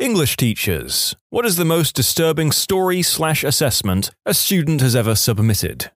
English 0.00 0.36
teachers, 0.36 1.14
what 1.30 1.46
is 1.46 1.54
the 1.54 1.64
most 1.64 1.94
disturbing 1.94 2.50
story 2.50 3.00
slash 3.00 3.44
assessment 3.44 4.10
a 4.26 4.34
student 4.34 4.80
has 4.80 4.96
ever 4.96 5.14
submitted? 5.14 5.92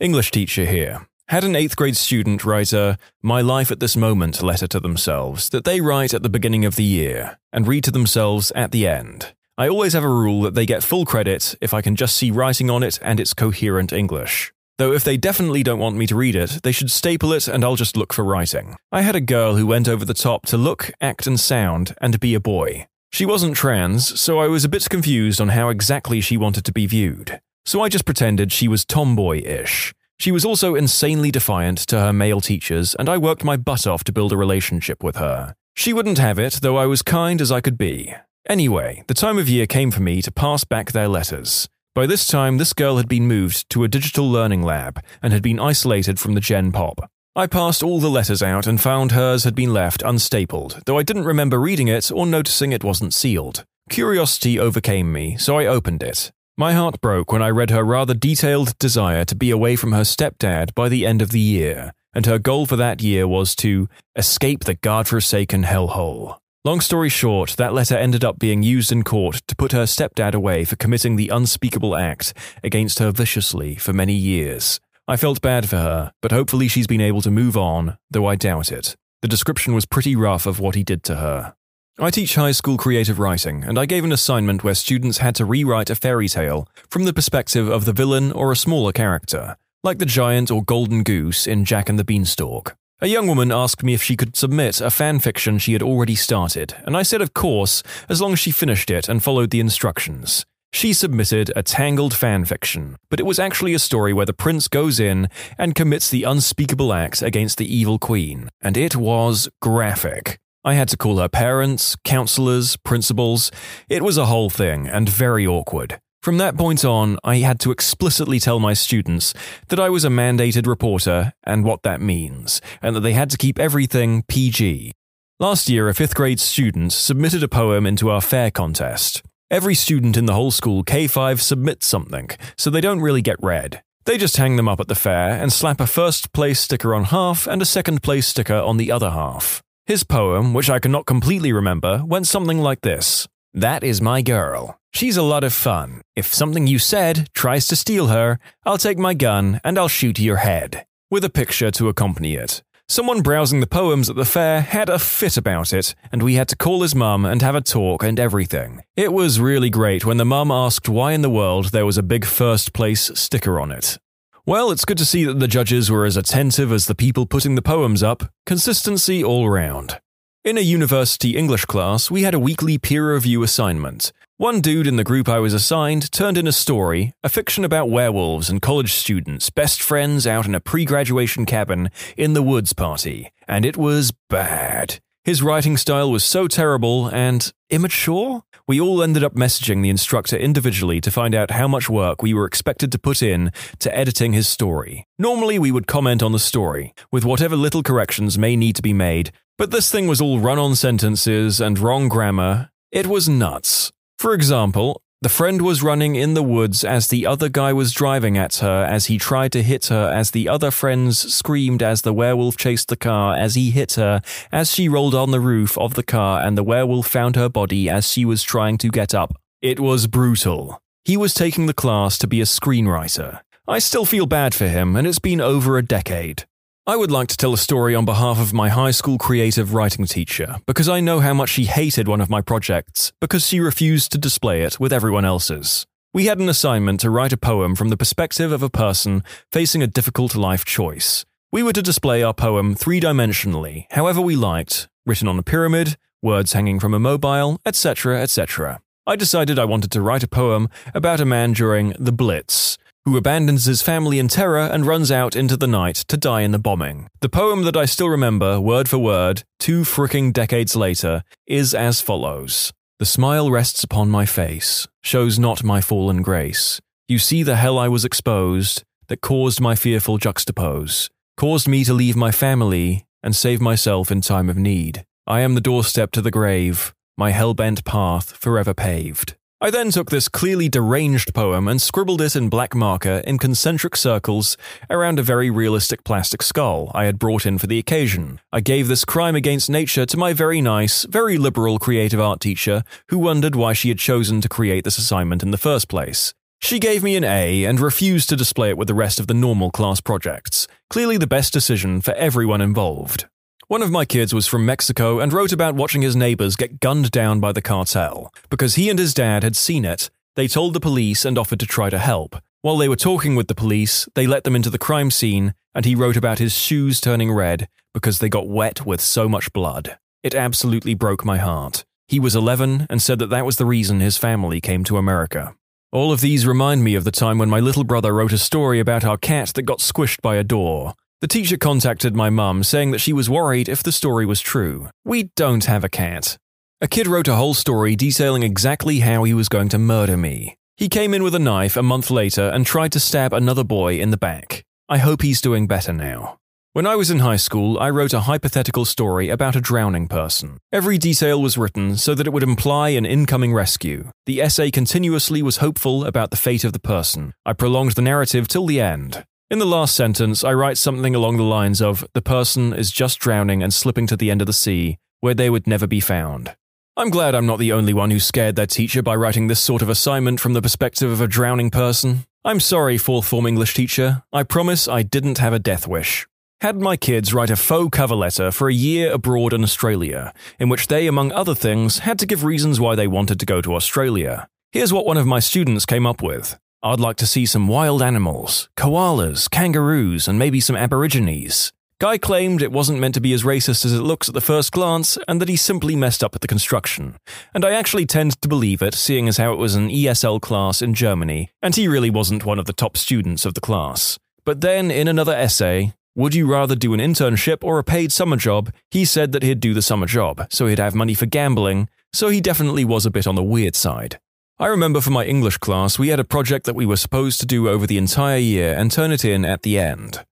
English 0.00 0.30
teacher 0.30 0.64
here. 0.64 1.06
Had 1.28 1.44
an 1.44 1.52
8th 1.52 1.76
grade 1.76 1.96
student 1.98 2.42
write 2.42 2.72
a 2.72 2.96
My 3.22 3.42
Life 3.42 3.70
at 3.70 3.80
This 3.80 3.98
Moment 3.98 4.42
letter 4.42 4.66
to 4.68 4.80
themselves 4.80 5.50
that 5.50 5.64
they 5.64 5.82
write 5.82 6.14
at 6.14 6.22
the 6.22 6.30
beginning 6.30 6.64
of 6.64 6.76
the 6.76 6.84
year 6.84 7.38
and 7.52 7.68
read 7.68 7.84
to 7.84 7.90
themselves 7.90 8.50
at 8.52 8.72
the 8.72 8.86
end. 8.86 9.34
I 9.58 9.68
always 9.68 9.92
have 9.92 10.04
a 10.04 10.08
rule 10.08 10.40
that 10.42 10.54
they 10.54 10.64
get 10.64 10.82
full 10.82 11.04
credit 11.04 11.54
if 11.60 11.74
I 11.74 11.82
can 11.82 11.96
just 11.96 12.16
see 12.16 12.30
writing 12.30 12.70
on 12.70 12.82
it 12.82 12.98
and 13.02 13.20
it's 13.20 13.34
coherent 13.34 13.92
English. 13.92 14.54
Though 14.78 14.92
if 14.92 15.04
they 15.04 15.16
definitely 15.16 15.62
don't 15.62 15.78
want 15.78 15.96
me 15.96 16.06
to 16.06 16.14
read 16.14 16.34
it, 16.34 16.60
they 16.62 16.72
should 16.72 16.90
staple 16.90 17.32
it 17.32 17.48
and 17.48 17.64
I'll 17.64 17.76
just 17.76 17.96
look 17.96 18.12
for 18.12 18.24
writing. 18.24 18.76
I 18.92 19.02
had 19.02 19.16
a 19.16 19.20
girl 19.22 19.56
who 19.56 19.66
went 19.66 19.88
over 19.88 20.04
the 20.04 20.12
top 20.12 20.44
to 20.46 20.58
look, 20.58 20.90
act, 21.00 21.26
and 21.26 21.40
sound, 21.40 21.94
and 22.00 22.20
be 22.20 22.34
a 22.34 22.40
boy. 22.40 22.86
She 23.10 23.24
wasn't 23.24 23.56
trans, 23.56 24.20
so 24.20 24.38
I 24.38 24.48
was 24.48 24.64
a 24.64 24.68
bit 24.68 24.86
confused 24.90 25.40
on 25.40 25.48
how 25.50 25.70
exactly 25.70 26.20
she 26.20 26.36
wanted 26.36 26.66
to 26.66 26.72
be 26.72 26.86
viewed. 26.86 27.40
So 27.64 27.80
I 27.80 27.88
just 27.88 28.04
pretended 28.04 28.52
she 28.52 28.68
was 28.68 28.84
tomboy 28.84 29.42
ish. 29.42 29.94
She 30.18 30.30
was 30.30 30.44
also 30.44 30.74
insanely 30.74 31.30
defiant 31.30 31.78
to 31.88 31.98
her 31.98 32.12
male 32.12 32.42
teachers, 32.42 32.94
and 32.94 33.08
I 33.08 33.16
worked 33.16 33.44
my 33.44 33.56
butt 33.56 33.86
off 33.86 34.04
to 34.04 34.12
build 34.12 34.32
a 34.32 34.36
relationship 34.36 35.02
with 35.02 35.16
her. 35.16 35.54
She 35.74 35.94
wouldn't 35.94 36.18
have 36.18 36.38
it, 36.38 36.60
though 36.62 36.76
I 36.76 36.86
was 36.86 37.02
kind 37.02 37.40
as 37.40 37.50
I 37.50 37.60
could 37.62 37.78
be. 37.78 38.14
Anyway, 38.48 39.04
the 39.08 39.14
time 39.14 39.38
of 39.38 39.48
year 39.48 39.66
came 39.66 39.90
for 39.90 40.02
me 40.02 40.22
to 40.22 40.30
pass 40.30 40.64
back 40.64 40.92
their 40.92 41.08
letters. 41.08 41.68
By 41.96 42.04
this 42.04 42.26
time, 42.26 42.58
this 42.58 42.74
girl 42.74 42.98
had 42.98 43.08
been 43.08 43.26
moved 43.26 43.70
to 43.70 43.82
a 43.82 43.88
digital 43.88 44.30
learning 44.30 44.60
lab 44.62 45.02
and 45.22 45.32
had 45.32 45.40
been 45.42 45.58
isolated 45.58 46.20
from 46.20 46.34
the 46.34 46.42
Gen 46.42 46.70
Pop. 46.70 47.10
I 47.34 47.46
passed 47.46 47.82
all 47.82 48.00
the 48.00 48.10
letters 48.10 48.42
out 48.42 48.66
and 48.66 48.78
found 48.78 49.12
hers 49.12 49.44
had 49.44 49.54
been 49.54 49.72
left 49.72 50.02
unstapled, 50.02 50.82
though 50.84 50.98
I 50.98 51.02
didn't 51.02 51.24
remember 51.24 51.58
reading 51.58 51.88
it 51.88 52.12
or 52.12 52.26
noticing 52.26 52.70
it 52.70 52.84
wasn't 52.84 53.14
sealed. 53.14 53.64
Curiosity 53.88 54.58
overcame 54.58 55.10
me, 55.10 55.38
so 55.38 55.58
I 55.58 55.64
opened 55.64 56.02
it. 56.02 56.32
My 56.58 56.74
heart 56.74 57.00
broke 57.00 57.32
when 57.32 57.40
I 57.40 57.48
read 57.48 57.70
her 57.70 57.82
rather 57.82 58.12
detailed 58.12 58.76
desire 58.76 59.24
to 59.24 59.34
be 59.34 59.50
away 59.50 59.74
from 59.74 59.92
her 59.92 60.04
stepdad 60.04 60.74
by 60.74 60.90
the 60.90 61.06
end 61.06 61.22
of 61.22 61.30
the 61.30 61.40
year, 61.40 61.94
and 62.12 62.26
her 62.26 62.38
goal 62.38 62.66
for 62.66 62.76
that 62.76 63.00
year 63.00 63.26
was 63.26 63.56
to 63.56 63.88
escape 64.16 64.64
the 64.64 64.74
God-forsaken 64.74 65.64
hellhole. 65.64 66.36
Long 66.66 66.80
story 66.80 67.10
short, 67.10 67.50
that 67.58 67.74
letter 67.74 67.96
ended 67.96 68.24
up 68.24 68.40
being 68.40 68.64
used 68.64 68.90
in 68.90 69.04
court 69.04 69.40
to 69.46 69.54
put 69.54 69.70
her 69.70 69.84
stepdad 69.84 70.34
away 70.34 70.64
for 70.64 70.74
committing 70.74 71.14
the 71.14 71.28
unspeakable 71.28 71.94
act 71.94 72.34
against 72.64 72.98
her 72.98 73.12
viciously 73.12 73.76
for 73.76 73.92
many 73.92 74.14
years. 74.14 74.80
I 75.06 75.16
felt 75.16 75.40
bad 75.40 75.68
for 75.68 75.76
her, 75.76 76.12
but 76.20 76.32
hopefully 76.32 76.66
she's 76.66 76.88
been 76.88 77.00
able 77.00 77.22
to 77.22 77.30
move 77.30 77.56
on, 77.56 77.98
though 78.10 78.26
I 78.26 78.34
doubt 78.34 78.72
it. 78.72 78.96
The 79.22 79.28
description 79.28 79.74
was 79.74 79.86
pretty 79.86 80.16
rough 80.16 80.44
of 80.44 80.58
what 80.58 80.74
he 80.74 80.82
did 80.82 81.04
to 81.04 81.14
her. 81.14 81.54
I 82.00 82.10
teach 82.10 82.34
high 82.34 82.50
school 82.50 82.76
creative 82.76 83.20
writing, 83.20 83.62
and 83.62 83.78
I 83.78 83.86
gave 83.86 84.02
an 84.02 84.10
assignment 84.10 84.64
where 84.64 84.74
students 84.74 85.18
had 85.18 85.36
to 85.36 85.44
rewrite 85.44 85.90
a 85.90 85.94
fairy 85.94 86.26
tale 86.26 86.66
from 86.90 87.04
the 87.04 87.14
perspective 87.14 87.68
of 87.68 87.84
the 87.84 87.92
villain 87.92 88.32
or 88.32 88.50
a 88.50 88.56
smaller 88.56 88.90
character, 88.90 89.56
like 89.84 89.98
the 89.98 90.04
giant 90.04 90.50
or 90.50 90.64
golden 90.64 91.04
goose 91.04 91.46
in 91.46 91.64
Jack 91.64 91.88
and 91.88 91.96
the 91.96 92.04
Beanstalk. 92.04 92.76
A 93.02 93.08
young 93.08 93.26
woman 93.26 93.52
asked 93.52 93.82
me 93.82 93.92
if 93.92 94.02
she 94.02 94.16
could 94.16 94.36
submit 94.36 94.80
a 94.80 94.90
fan 94.90 95.18
fiction 95.18 95.58
she 95.58 95.74
had 95.74 95.82
already 95.82 96.14
started, 96.14 96.74
and 96.86 96.96
I 96.96 97.02
said 97.02 97.20
of 97.20 97.34
course, 97.34 97.82
as 98.08 98.22
long 98.22 98.32
as 98.32 98.38
she 98.38 98.50
finished 98.50 98.90
it 98.90 99.06
and 99.06 99.22
followed 99.22 99.50
the 99.50 99.60
instructions. 99.60 100.46
She 100.72 100.94
submitted 100.94 101.52
a 101.54 101.62
tangled 101.62 102.14
fan 102.14 102.46
fiction, 102.46 102.96
but 103.10 103.20
it 103.20 103.26
was 103.26 103.38
actually 103.38 103.74
a 103.74 103.78
story 103.78 104.14
where 104.14 104.24
the 104.24 104.32
prince 104.32 104.66
goes 104.66 104.98
in 104.98 105.28
and 105.58 105.74
commits 105.74 106.08
the 106.08 106.22
unspeakable 106.22 106.90
act 106.94 107.20
against 107.20 107.58
the 107.58 107.70
evil 107.70 107.98
queen, 107.98 108.48
and 108.62 108.78
it 108.78 108.96
was 108.96 109.50
graphic. 109.60 110.38
I 110.64 110.72
had 110.72 110.88
to 110.88 110.96
call 110.96 111.18
her 111.18 111.28
parents, 111.28 111.96
counselors, 112.02 112.78
principals. 112.78 113.50
It 113.90 114.02
was 114.02 114.16
a 114.16 114.24
whole 114.24 114.48
thing, 114.48 114.88
and 114.88 115.06
very 115.06 115.46
awkward. 115.46 116.00
From 116.26 116.38
that 116.38 116.56
point 116.56 116.84
on, 116.84 117.20
I 117.22 117.36
had 117.36 117.60
to 117.60 117.70
explicitly 117.70 118.40
tell 118.40 118.58
my 118.58 118.74
students 118.74 119.32
that 119.68 119.78
I 119.78 119.88
was 119.88 120.04
a 120.04 120.08
mandated 120.08 120.66
reporter 120.66 121.32
and 121.44 121.62
what 121.62 121.84
that 121.84 122.00
means, 122.00 122.60
and 122.82 122.96
that 122.96 123.02
they 123.02 123.12
had 123.12 123.30
to 123.30 123.36
keep 123.36 123.60
everything 123.60 124.24
PG. 124.24 124.90
Last 125.38 125.68
year, 125.68 125.88
a 125.88 125.94
fifth 125.94 126.16
grade 126.16 126.40
student 126.40 126.92
submitted 126.92 127.44
a 127.44 127.48
poem 127.48 127.86
into 127.86 128.10
our 128.10 128.20
fair 128.20 128.50
contest. 128.50 129.22
Every 129.52 129.76
student 129.76 130.16
in 130.16 130.26
the 130.26 130.32
whole 130.32 130.50
school 130.50 130.82
K5 130.82 131.38
submits 131.38 131.86
something, 131.86 132.30
so 132.58 132.70
they 132.70 132.80
don't 132.80 133.00
really 133.00 133.22
get 133.22 133.40
read. 133.40 133.84
They 134.04 134.18
just 134.18 134.36
hang 134.36 134.56
them 134.56 134.68
up 134.68 134.80
at 134.80 134.88
the 134.88 134.96
fair 134.96 135.30
and 135.40 135.52
slap 135.52 135.80
a 135.80 135.86
first 135.86 136.32
place 136.32 136.58
sticker 136.58 136.92
on 136.92 137.04
half 137.04 137.46
and 137.46 137.62
a 137.62 137.64
second 137.64 138.02
place 138.02 138.26
sticker 138.26 138.58
on 138.58 138.78
the 138.78 138.90
other 138.90 139.10
half. 139.10 139.62
His 139.84 140.02
poem, 140.02 140.54
which 140.54 140.70
I 140.70 140.80
cannot 140.80 141.06
completely 141.06 141.52
remember, 141.52 142.02
went 142.04 142.26
something 142.26 142.58
like 142.58 142.80
this 142.80 143.28
That 143.54 143.84
is 143.84 144.02
my 144.02 144.22
girl. 144.22 144.76
She's 144.96 145.18
a 145.18 145.22
lot 145.22 145.44
of 145.44 145.52
fun. 145.52 146.00
If 146.16 146.32
something 146.32 146.66
you 146.66 146.78
said 146.78 147.28
tries 147.34 147.66
to 147.66 147.76
steal 147.76 148.06
her, 148.06 148.38
I'll 148.64 148.78
take 148.78 148.96
my 148.96 149.12
gun 149.12 149.60
and 149.62 149.76
I'll 149.76 149.88
shoot 149.88 150.18
your 150.18 150.38
head. 150.38 150.86
With 151.10 151.22
a 151.22 151.28
picture 151.28 151.70
to 151.72 151.90
accompany 151.90 152.34
it. 152.36 152.62
Someone 152.88 153.20
browsing 153.20 153.60
the 153.60 153.66
poems 153.66 154.08
at 154.08 154.16
the 154.16 154.24
fair 154.24 154.62
had 154.62 154.88
a 154.88 154.98
fit 154.98 155.36
about 155.36 155.74
it, 155.74 155.94
and 156.10 156.22
we 156.22 156.36
had 156.36 156.48
to 156.48 156.56
call 156.56 156.80
his 156.80 156.94
mum 156.94 157.26
and 157.26 157.42
have 157.42 157.54
a 157.54 157.60
talk 157.60 158.02
and 158.02 158.18
everything. 158.18 158.80
It 158.96 159.12
was 159.12 159.38
really 159.38 159.68
great 159.68 160.06
when 160.06 160.16
the 160.16 160.24
mum 160.24 160.50
asked 160.50 160.88
why 160.88 161.12
in 161.12 161.20
the 161.20 161.28
world 161.28 161.72
there 161.72 161.84
was 161.84 161.98
a 161.98 162.02
big 162.02 162.24
first 162.24 162.72
place 162.72 163.10
sticker 163.14 163.60
on 163.60 163.72
it. 163.72 163.98
Well, 164.46 164.70
it's 164.70 164.86
good 164.86 164.96
to 164.96 165.04
see 165.04 165.24
that 165.24 165.40
the 165.40 165.46
judges 165.46 165.90
were 165.90 166.06
as 166.06 166.16
attentive 166.16 166.72
as 166.72 166.86
the 166.86 166.94
people 166.94 167.26
putting 167.26 167.54
the 167.54 167.60
poems 167.60 168.02
up. 168.02 168.32
Consistency 168.46 169.22
all 169.22 169.50
round. 169.50 170.00
In 170.42 170.56
a 170.56 170.60
university 170.60 171.36
English 171.36 171.64
class, 171.64 172.10
we 172.10 172.22
had 172.22 172.32
a 172.32 172.38
weekly 172.38 172.78
peer 172.78 173.12
review 173.12 173.42
assignment. 173.42 174.12
One 174.38 174.60
dude 174.60 174.86
in 174.86 174.96
the 174.96 175.04
group 175.04 175.30
I 175.30 175.38
was 175.38 175.54
assigned 175.54 176.12
turned 176.12 176.36
in 176.36 176.46
a 176.46 176.52
story, 176.52 177.14
a 177.24 177.30
fiction 177.30 177.64
about 177.64 177.88
werewolves 177.88 178.50
and 178.50 178.60
college 178.60 178.92
students, 178.92 179.48
best 179.48 179.82
friends 179.82 180.26
out 180.26 180.44
in 180.44 180.54
a 180.54 180.60
pre 180.60 180.84
graduation 180.84 181.46
cabin 181.46 181.90
in 182.18 182.34
the 182.34 182.42
woods 182.42 182.74
party, 182.74 183.32
and 183.48 183.64
it 183.64 183.78
was 183.78 184.12
bad. 184.28 185.00
His 185.24 185.42
writing 185.42 185.78
style 185.78 186.12
was 186.12 186.22
so 186.22 186.48
terrible 186.48 187.08
and 187.08 187.50
immature, 187.70 188.42
we 188.68 188.78
all 188.78 189.02
ended 189.02 189.24
up 189.24 189.34
messaging 189.34 189.80
the 189.80 189.88
instructor 189.88 190.36
individually 190.36 191.00
to 191.00 191.10
find 191.10 191.34
out 191.34 191.52
how 191.52 191.66
much 191.66 191.88
work 191.88 192.20
we 192.20 192.34
were 192.34 192.46
expected 192.46 192.92
to 192.92 192.98
put 192.98 193.22
in 193.22 193.52
to 193.78 193.96
editing 193.96 194.34
his 194.34 194.48
story. 194.48 195.06
Normally, 195.18 195.58
we 195.58 195.72
would 195.72 195.86
comment 195.86 196.22
on 196.22 196.32
the 196.32 196.38
story, 196.38 196.92
with 197.10 197.24
whatever 197.24 197.56
little 197.56 197.82
corrections 197.82 198.36
may 198.36 198.54
need 198.54 198.76
to 198.76 198.82
be 198.82 198.92
made, 198.92 199.30
but 199.56 199.70
this 199.70 199.90
thing 199.90 200.06
was 200.06 200.20
all 200.20 200.40
run 200.40 200.58
on 200.58 200.74
sentences 200.74 201.58
and 201.58 201.78
wrong 201.78 202.08
grammar. 202.08 202.70
It 202.92 203.06
was 203.06 203.28
nuts. 203.28 203.92
For 204.18 204.32
example, 204.32 205.02
the 205.20 205.28
friend 205.28 205.60
was 205.60 205.82
running 205.82 206.16
in 206.16 206.34
the 206.34 206.42
woods 206.42 206.84
as 206.84 207.08
the 207.08 207.26
other 207.26 207.48
guy 207.48 207.72
was 207.72 207.92
driving 207.92 208.38
at 208.38 208.56
her 208.56 208.84
as 208.84 209.06
he 209.06 209.18
tried 209.18 209.52
to 209.52 209.62
hit 209.62 209.86
her 209.86 210.10
as 210.10 210.30
the 210.30 210.48
other 210.48 210.70
friends 210.70 211.34
screamed 211.34 211.82
as 211.82 212.02
the 212.02 212.14
werewolf 212.14 212.56
chased 212.56 212.88
the 212.88 212.96
car 212.96 213.34
as 213.36 213.54
he 213.54 213.70
hit 213.70 213.94
her 213.94 214.22
as 214.50 214.72
she 214.72 214.88
rolled 214.88 215.14
on 215.14 215.32
the 215.32 215.40
roof 215.40 215.76
of 215.76 215.94
the 215.94 216.02
car 216.02 216.42
and 216.42 216.56
the 216.56 216.62
werewolf 216.62 217.06
found 217.06 217.36
her 217.36 217.48
body 217.50 217.90
as 217.90 218.10
she 218.10 218.24
was 218.24 218.42
trying 218.42 218.78
to 218.78 218.88
get 218.88 219.14
up. 219.14 219.38
It 219.60 219.80
was 219.80 220.06
brutal. 220.06 220.80
He 221.04 221.16
was 221.16 221.34
taking 221.34 221.66
the 221.66 221.74
class 221.74 222.16
to 222.18 222.26
be 222.26 222.40
a 222.40 222.44
screenwriter. 222.44 223.40
I 223.68 223.80
still 223.80 224.04
feel 224.04 224.26
bad 224.26 224.54
for 224.54 224.68
him, 224.68 224.96
and 224.96 225.06
it's 225.06 225.18
been 225.18 225.40
over 225.40 225.76
a 225.76 225.82
decade. 225.82 226.44
I 226.88 226.94
would 226.94 227.10
like 227.10 227.26
to 227.28 227.36
tell 227.36 227.52
a 227.52 227.58
story 227.58 227.96
on 227.96 228.04
behalf 228.04 228.38
of 228.38 228.52
my 228.52 228.68
high 228.68 228.92
school 228.92 229.18
creative 229.18 229.74
writing 229.74 230.06
teacher 230.06 230.58
because 230.66 230.88
I 230.88 231.00
know 231.00 231.18
how 231.18 231.34
much 231.34 231.48
she 231.48 231.64
hated 231.64 232.06
one 232.06 232.20
of 232.20 232.30
my 232.30 232.40
projects 232.40 233.12
because 233.20 233.44
she 233.44 233.58
refused 233.58 234.12
to 234.12 234.18
display 234.18 234.62
it 234.62 234.78
with 234.78 234.92
everyone 234.92 235.24
else's. 235.24 235.84
We 236.14 236.26
had 236.26 236.38
an 236.38 236.48
assignment 236.48 237.00
to 237.00 237.10
write 237.10 237.32
a 237.32 237.36
poem 237.36 237.74
from 237.74 237.88
the 237.88 237.96
perspective 237.96 238.52
of 238.52 238.62
a 238.62 238.70
person 238.70 239.24
facing 239.50 239.82
a 239.82 239.88
difficult 239.88 240.36
life 240.36 240.64
choice. 240.64 241.24
We 241.50 241.64
were 241.64 241.72
to 241.72 241.82
display 241.82 242.22
our 242.22 242.32
poem 242.32 242.76
three 242.76 243.00
dimensionally, 243.00 243.86
however 243.90 244.20
we 244.20 244.36
liked, 244.36 244.88
written 245.04 245.26
on 245.26 245.40
a 245.40 245.42
pyramid, 245.42 245.96
words 246.22 246.52
hanging 246.52 246.78
from 246.78 246.94
a 246.94 247.00
mobile, 247.00 247.58
etc., 247.66 248.22
etc. 248.22 248.80
I 249.08 249.16
decided 249.16 249.58
I 249.58 249.64
wanted 249.64 249.90
to 249.90 250.02
write 250.02 250.22
a 250.22 250.28
poem 250.28 250.68
about 250.94 251.20
a 251.20 251.24
man 251.24 251.52
during 251.52 251.94
the 251.98 252.12
Blitz, 252.12 252.78
who 253.06 253.16
abandons 253.16 253.66
his 253.66 253.82
family 253.82 254.18
in 254.18 254.26
terror 254.26 254.58
and 254.72 254.84
runs 254.84 255.12
out 255.12 255.36
into 255.36 255.56
the 255.56 255.68
night 255.68 255.94
to 255.94 256.16
die 256.16 256.40
in 256.40 256.50
the 256.50 256.58
bombing. 256.58 257.08
The 257.20 257.28
poem 257.28 257.62
that 257.62 257.76
I 257.76 257.84
still 257.84 258.08
remember, 258.08 258.60
word 258.60 258.88
for 258.88 258.98
word, 258.98 259.44
two 259.60 259.82
fricking 259.82 260.32
decades 260.32 260.74
later, 260.74 261.22
is 261.46 261.72
as 261.72 262.00
follows 262.00 262.72
The 262.98 263.06
smile 263.06 263.48
rests 263.48 263.84
upon 263.84 264.10
my 264.10 264.26
face, 264.26 264.88
shows 265.04 265.38
not 265.38 265.62
my 265.62 265.80
fallen 265.80 266.20
grace. 266.20 266.80
You 267.06 267.20
see 267.20 267.44
the 267.44 267.54
hell 267.54 267.78
I 267.78 267.86
was 267.86 268.04
exposed, 268.04 268.82
that 269.06 269.20
caused 269.20 269.60
my 269.60 269.76
fearful 269.76 270.18
juxtapose, 270.18 271.08
caused 271.36 271.68
me 271.68 271.84
to 271.84 271.94
leave 271.94 272.16
my 272.16 272.32
family 272.32 273.06
and 273.22 273.36
save 273.36 273.60
myself 273.60 274.10
in 274.10 274.20
time 274.20 274.50
of 274.50 274.56
need. 274.56 275.04
I 275.28 275.42
am 275.42 275.54
the 275.54 275.60
doorstep 275.60 276.10
to 276.12 276.22
the 276.22 276.32
grave, 276.32 276.92
my 277.16 277.30
hell 277.30 277.54
bent 277.54 277.84
path 277.84 278.36
forever 278.36 278.74
paved. 278.74 279.36
I 279.58 279.70
then 279.70 279.90
took 279.90 280.10
this 280.10 280.28
clearly 280.28 280.68
deranged 280.68 281.32
poem 281.32 281.66
and 281.66 281.80
scribbled 281.80 282.20
it 282.20 282.36
in 282.36 282.50
black 282.50 282.74
marker 282.74 283.22
in 283.26 283.38
concentric 283.38 283.96
circles 283.96 284.58
around 284.90 285.18
a 285.18 285.22
very 285.22 285.48
realistic 285.48 286.04
plastic 286.04 286.42
skull 286.42 286.92
I 286.94 287.06
had 287.06 287.18
brought 287.18 287.46
in 287.46 287.56
for 287.56 287.66
the 287.66 287.78
occasion. 287.78 288.38
I 288.52 288.60
gave 288.60 288.86
this 288.86 289.06
crime 289.06 289.34
against 289.34 289.70
nature 289.70 290.04
to 290.04 290.16
my 290.18 290.34
very 290.34 290.60
nice, 290.60 291.04
very 291.04 291.38
liberal 291.38 291.78
creative 291.78 292.20
art 292.20 292.40
teacher, 292.40 292.84
who 293.08 293.18
wondered 293.18 293.56
why 293.56 293.72
she 293.72 293.88
had 293.88 293.98
chosen 293.98 294.42
to 294.42 294.48
create 294.48 294.84
this 294.84 294.98
assignment 294.98 295.42
in 295.42 295.52
the 295.52 295.58
first 295.58 295.88
place. 295.88 296.34
She 296.60 296.78
gave 296.78 297.02
me 297.02 297.16
an 297.16 297.24
A 297.24 297.64
and 297.64 297.80
refused 297.80 298.28
to 298.28 298.36
display 298.36 298.68
it 298.68 298.76
with 298.76 298.88
the 298.88 298.94
rest 298.94 299.18
of 299.18 299.26
the 299.26 299.32
normal 299.32 299.70
class 299.70 300.02
projects, 300.02 300.68
clearly 300.90 301.16
the 301.16 301.26
best 301.26 301.54
decision 301.54 302.02
for 302.02 302.12
everyone 302.12 302.60
involved. 302.60 303.26
One 303.68 303.82
of 303.82 303.90
my 303.90 304.04
kids 304.04 304.32
was 304.32 304.46
from 304.46 304.64
Mexico 304.64 305.18
and 305.18 305.32
wrote 305.32 305.50
about 305.50 305.74
watching 305.74 306.02
his 306.02 306.14
neighbors 306.14 306.54
get 306.54 306.78
gunned 306.78 307.10
down 307.10 307.40
by 307.40 307.50
the 307.50 307.60
cartel. 307.60 308.32
Because 308.48 308.76
he 308.76 308.88
and 308.88 308.96
his 308.96 309.12
dad 309.12 309.42
had 309.42 309.56
seen 309.56 309.84
it, 309.84 310.08
they 310.36 310.46
told 310.46 310.72
the 310.72 310.78
police 310.78 311.24
and 311.24 311.36
offered 311.36 311.58
to 311.58 311.66
try 311.66 311.90
to 311.90 311.98
help. 311.98 312.36
While 312.62 312.76
they 312.76 312.88
were 312.88 312.94
talking 312.94 313.34
with 313.34 313.48
the 313.48 313.56
police, 313.56 314.08
they 314.14 314.24
let 314.24 314.44
them 314.44 314.54
into 314.54 314.70
the 314.70 314.78
crime 314.78 315.10
scene, 315.10 315.52
and 315.74 315.84
he 315.84 315.96
wrote 315.96 316.16
about 316.16 316.38
his 316.38 316.56
shoes 316.56 317.00
turning 317.00 317.32
red 317.32 317.66
because 317.92 318.20
they 318.20 318.28
got 318.28 318.46
wet 318.46 318.86
with 318.86 319.00
so 319.00 319.28
much 319.28 319.52
blood. 319.52 319.98
It 320.22 320.36
absolutely 320.36 320.94
broke 320.94 321.24
my 321.24 321.38
heart. 321.38 321.84
He 322.06 322.20
was 322.20 322.36
11 322.36 322.86
and 322.88 323.02
said 323.02 323.18
that 323.18 323.30
that 323.30 323.44
was 323.44 323.56
the 323.56 323.66
reason 323.66 323.98
his 323.98 324.16
family 324.16 324.60
came 324.60 324.84
to 324.84 324.96
America. 324.96 325.56
All 325.90 326.12
of 326.12 326.20
these 326.20 326.46
remind 326.46 326.84
me 326.84 326.94
of 326.94 327.02
the 327.02 327.10
time 327.10 327.36
when 327.36 327.50
my 327.50 327.58
little 327.58 327.82
brother 327.82 328.14
wrote 328.14 328.32
a 328.32 328.38
story 328.38 328.78
about 328.78 329.04
our 329.04 329.16
cat 329.16 329.54
that 329.54 329.62
got 329.62 329.80
squished 329.80 330.22
by 330.22 330.36
a 330.36 330.44
door. 330.44 330.94
The 331.22 331.28
teacher 331.28 331.56
contacted 331.56 332.14
my 332.14 332.28
mum 332.28 332.62
saying 332.62 332.90
that 332.90 333.00
she 333.00 333.14
was 333.14 333.30
worried 333.30 333.70
if 333.70 333.82
the 333.82 333.90
story 333.90 334.26
was 334.26 334.42
true. 334.42 334.90
We 335.02 335.30
don't 335.34 335.64
have 335.64 335.82
a 335.82 335.88
cat. 335.88 336.36
A 336.82 336.86
kid 336.88 337.06
wrote 337.06 337.26
a 337.26 337.36
whole 337.36 337.54
story 337.54 337.96
detailing 337.96 338.42
exactly 338.42 338.98
how 339.00 339.24
he 339.24 339.32
was 339.32 339.48
going 339.48 339.70
to 339.70 339.78
murder 339.78 340.18
me. 340.18 340.56
He 340.76 340.90
came 340.90 341.14
in 341.14 341.22
with 341.22 341.34
a 341.34 341.38
knife 341.38 341.74
a 341.78 341.82
month 341.82 342.10
later 342.10 342.50
and 342.52 342.66
tried 342.66 342.92
to 342.92 343.00
stab 343.00 343.32
another 343.32 343.64
boy 343.64 343.98
in 343.98 344.10
the 344.10 344.18
back. 344.18 344.62
I 344.90 344.98
hope 344.98 345.22
he's 345.22 345.40
doing 345.40 345.66
better 345.66 345.94
now. 345.94 346.36
When 346.74 346.86
I 346.86 346.96
was 346.96 347.10
in 347.10 347.20
high 347.20 347.36
school, 347.36 347.78
I 347.78 347.88
wrote 347.88 348.12
a 348.12 348.20
hypothetical 348.20 348.84
story 348.84 349.30
about 349.30 349.56
a 349.56 349.62
drowning 349.62 350.08
person. 350.08 350.58
Every 350.70 350.98
detail 350.98 351.40
was 351.40 351.56
written 351.56 351.96
so 351.96 352.14
that 352.14 352.26
it 352.26 352.32
would 352.34 352.42
imply 352.42 352.90
an 352.90 353.06
incoming 353.06 353.54
rescue. 353.54 354.10
The 354.26 354.42
essay 354.42 354.70
continuously 354.70 355.40
was 355.40 355.56
hopeful 355.56 356.04
about 356.04 356.30
the 356.30 356.36
fate 356.36 356.64
of 356.64 356.74
the 356.74 356.78
person. 356.78 357.32
I 357.46 357.54
prolonged 357.54 357.92
the 357.92 358.02
narrative 358.02 358.48
till 358.48 358.66
the 358.66 358.82
end. 358.82 359.24
In 359.48 359.60
the 359.60 359.64
last 359.64 359.94
sentence, 359.94 360.42
I 360.42 360.52
write 360.54 360.76
something 360.76 361.14
along 361.14 361.36
the 361.36 361.44
lines 361.44 361.80
of 361.80 362.04
The 362.14 362.20
person 362.20 362.72
is 362.72 362.90
just 362.90 363.20
drowning 363.20 363.62
and 363.62 363.72
slipping 363.72 364.08
to 364.08 364.16
the 364.16 364.28
end 364.28 364.42
of 364.42 364.48
the 364.48 364.52
sea, 364.52 364.98
where 365.20 365.34
they 365.34 365.48
would 365.48 365.68
never 365.68 365.86
be 365.86 366.00
found. 366.00 366.56
I'm 366.96 367.10
glad 367.10 367.36
I'm 367.36 367.46
not 367.46 367.60
the 367.60 367.70
only 367.70 367.94
one 367.94 368.10
who 368.10 368.18
scared 368.18 368.56
their 368.56 368.66
teacher 368.66 369.02
by 369.02 369.14
writing 369.14 369.46
this 369.46 369.60
sort 369.60 369.82
of 369.82 369.88
assignment 369.88 370.40
from 370.40 370.54
the 370.54 370.62
perspective 370.62 371.12
of 371.12 371.20
a 371.20 371.28
drowning 371.28 371.70
person. 371.70 372.26
I'm 372.44 372.58
sorry, 372.58 372.98
fourth 372.98 373.28
form 373.28 373.46
English 373.46 373.74
teacher. 373.74 374.24
I 374.32 374.42
promise 374.42 374.88
I 374.88 375.04
didn't 375.04 375.38
have 375.38 375.52
a 375.52 375.60
death 375.60 375.86
wish. 375.86 376.26
Had 376.60 376.80
my 376.80 376.96
kids 376.96 377.32
write 377.32 377.50
a 377.50 377.54
faux 377.54 377.96
cover 377.96 378.16
letter 378.16 378.50
for 378.50 378.68
a 378.68 378.74
year 378.74 379.12
abroad 379.12 379.52
in 379.52 379.62
Australia, 379.62 380.34
in 380.58 380.68
which 380.68 380.88
they, 380.88 381.06
among 381.06 381.30
other 381.30 381.54
things, 381.54 382.00
had 382.00 382.18
to 382.18 382.26
give 382.26 382.42
reasons 382.42 382.80
why 382.80 382.96
they 382.96 383.06
wanted 383.06 383.38
to 383.38 383.46
go 383.46 383.60
to 383.60 383.76
Australia. 383.76 384.48
Here's 384.72 384.92
what 384.92 385.06
one 385.06 385.16
of 385.16 385.26
my 385.26 385.38
students 385.38 385.86
came 385.86 386.04
up 386.04 386.20
with. 386.20 386.58
I'd 386.86 387.00
like 387.00 387.16
to 387.16 387.26
see 387.26 387.46
some 387.46 387.66
wild 387.66 388.00
animals, 388.00 388.68
koalas, 388.76 389.50
kangaroos, 389.50 390.28
and 390.28 390.38
maybe 390.38 390.60
some 390.60 390.76
aborigines. 390.76 391.72
Guy 392.00 392.16
claimed 392.16 392.62
it 392.62 392.70
wasn't 392.70 393.00
meant 393.00 393.14
to 393.14 393.20
be 393.20 393.32
as 393.32 393.42
racist 393.42 393.84
as 393.84 393.92
it 393.92 394.02
looks 394.02 394.28
at 394.28 394.34
the 394.34 394.40
first 394.40 394.70
glance, 394.70 395.18
and 395.26 395.40
that 395.40 395.48
he 395.48 395.56
simply 395.56 395.96
messed 395.96 396.22
up 396.22 396.36
at 396.36 396.42
the 396.42 396.46
construction. 396.46 397.16
And 397.52 397.64
I 397.64 397.72
actually 397.72 398.06
tend 398.06 398.40
to 398.40 398.48
believe 398.48 398.82
it, 398.82 398.94
seeing 398.94 399.26
as 399.26 399.36
how 399.36 399.52
it 399.52 399.58
was 399.58 399.74
an 399.74 399.88
ESL 399.88 400.40
class 400.40 400.80
in 400.80 400.94
Germany, 400.94 401.50
and 401.60 401.74
he 401.74 401.88
really 401.88 402.08
wasn't 402.08 402.46
one 402.46 402.60
of 402.60 402.66
the 402.66 402.72
top 402.72 402.96
students 402.96 403.44
of 403.44 403.54
the 403.54 403.60
class. 403.60 404.16
But 404.44 404.60
then, 404.60 404.92
in 404.92 405.08
another 405.08 405.34
essay, 405.34 405.92
would 406.14 406.36
you 406.36 406.46
rather 406.46 406.76
do 406.76 406.94
an 406.94 407.00
internship 407.00 407.64
or 407.64 407.80
a 407.80 407.84
paid 407.84 408.12
summer 408.12 408.36
job? 408.36 408.72
He 408.92 409.04
said 409.04 409.32
that 409.32 409.42
he'd 409.42 409.58
do 409.58 409.74
the 409.74 409.82
summer 409.82 410.06
job, 410.06 410.46
so 410.50 410.68
he'd 410.68 410.78
have 410.78 410.94
money 410.94 411.14
for 411.14 411.26
gambling, 411.26 411.88
so 412.12 412.28
he 412.28 412.40
definitely 412.40 412.84
was 412.84 413.04
a 413.04 413.10
bit 413.10 413.26
on 413.26 413.34
the 413.34 413.42
weird 413.42 413.74
side. 413.74 414.20
I 414.58 414.68
remember 414.68 415.02
for 415.02 415.10
my 415.10 415.26
English 415.26 415.58
class, 415.58 415.98
we 415.98 416.08
had 416.08 416.18
a 416.18 416.24
project 416.24 416.64
that 416.64 416.74
we 416.74 416.86
were 416.86 416.96
supposed 416.96 417.40
to 417.40 417.46
do 417.46 417.68
over 417.68 417.86
the 417.86 417.98
entire 417.98 418.38
year 418.38 418.72
and 418.72 418.90
turn 418.90 419.12
it 419.12 419.22
in 419.22 419.44
at 419.44 419.60
the 419.60 419.78
end. 419.78 420.24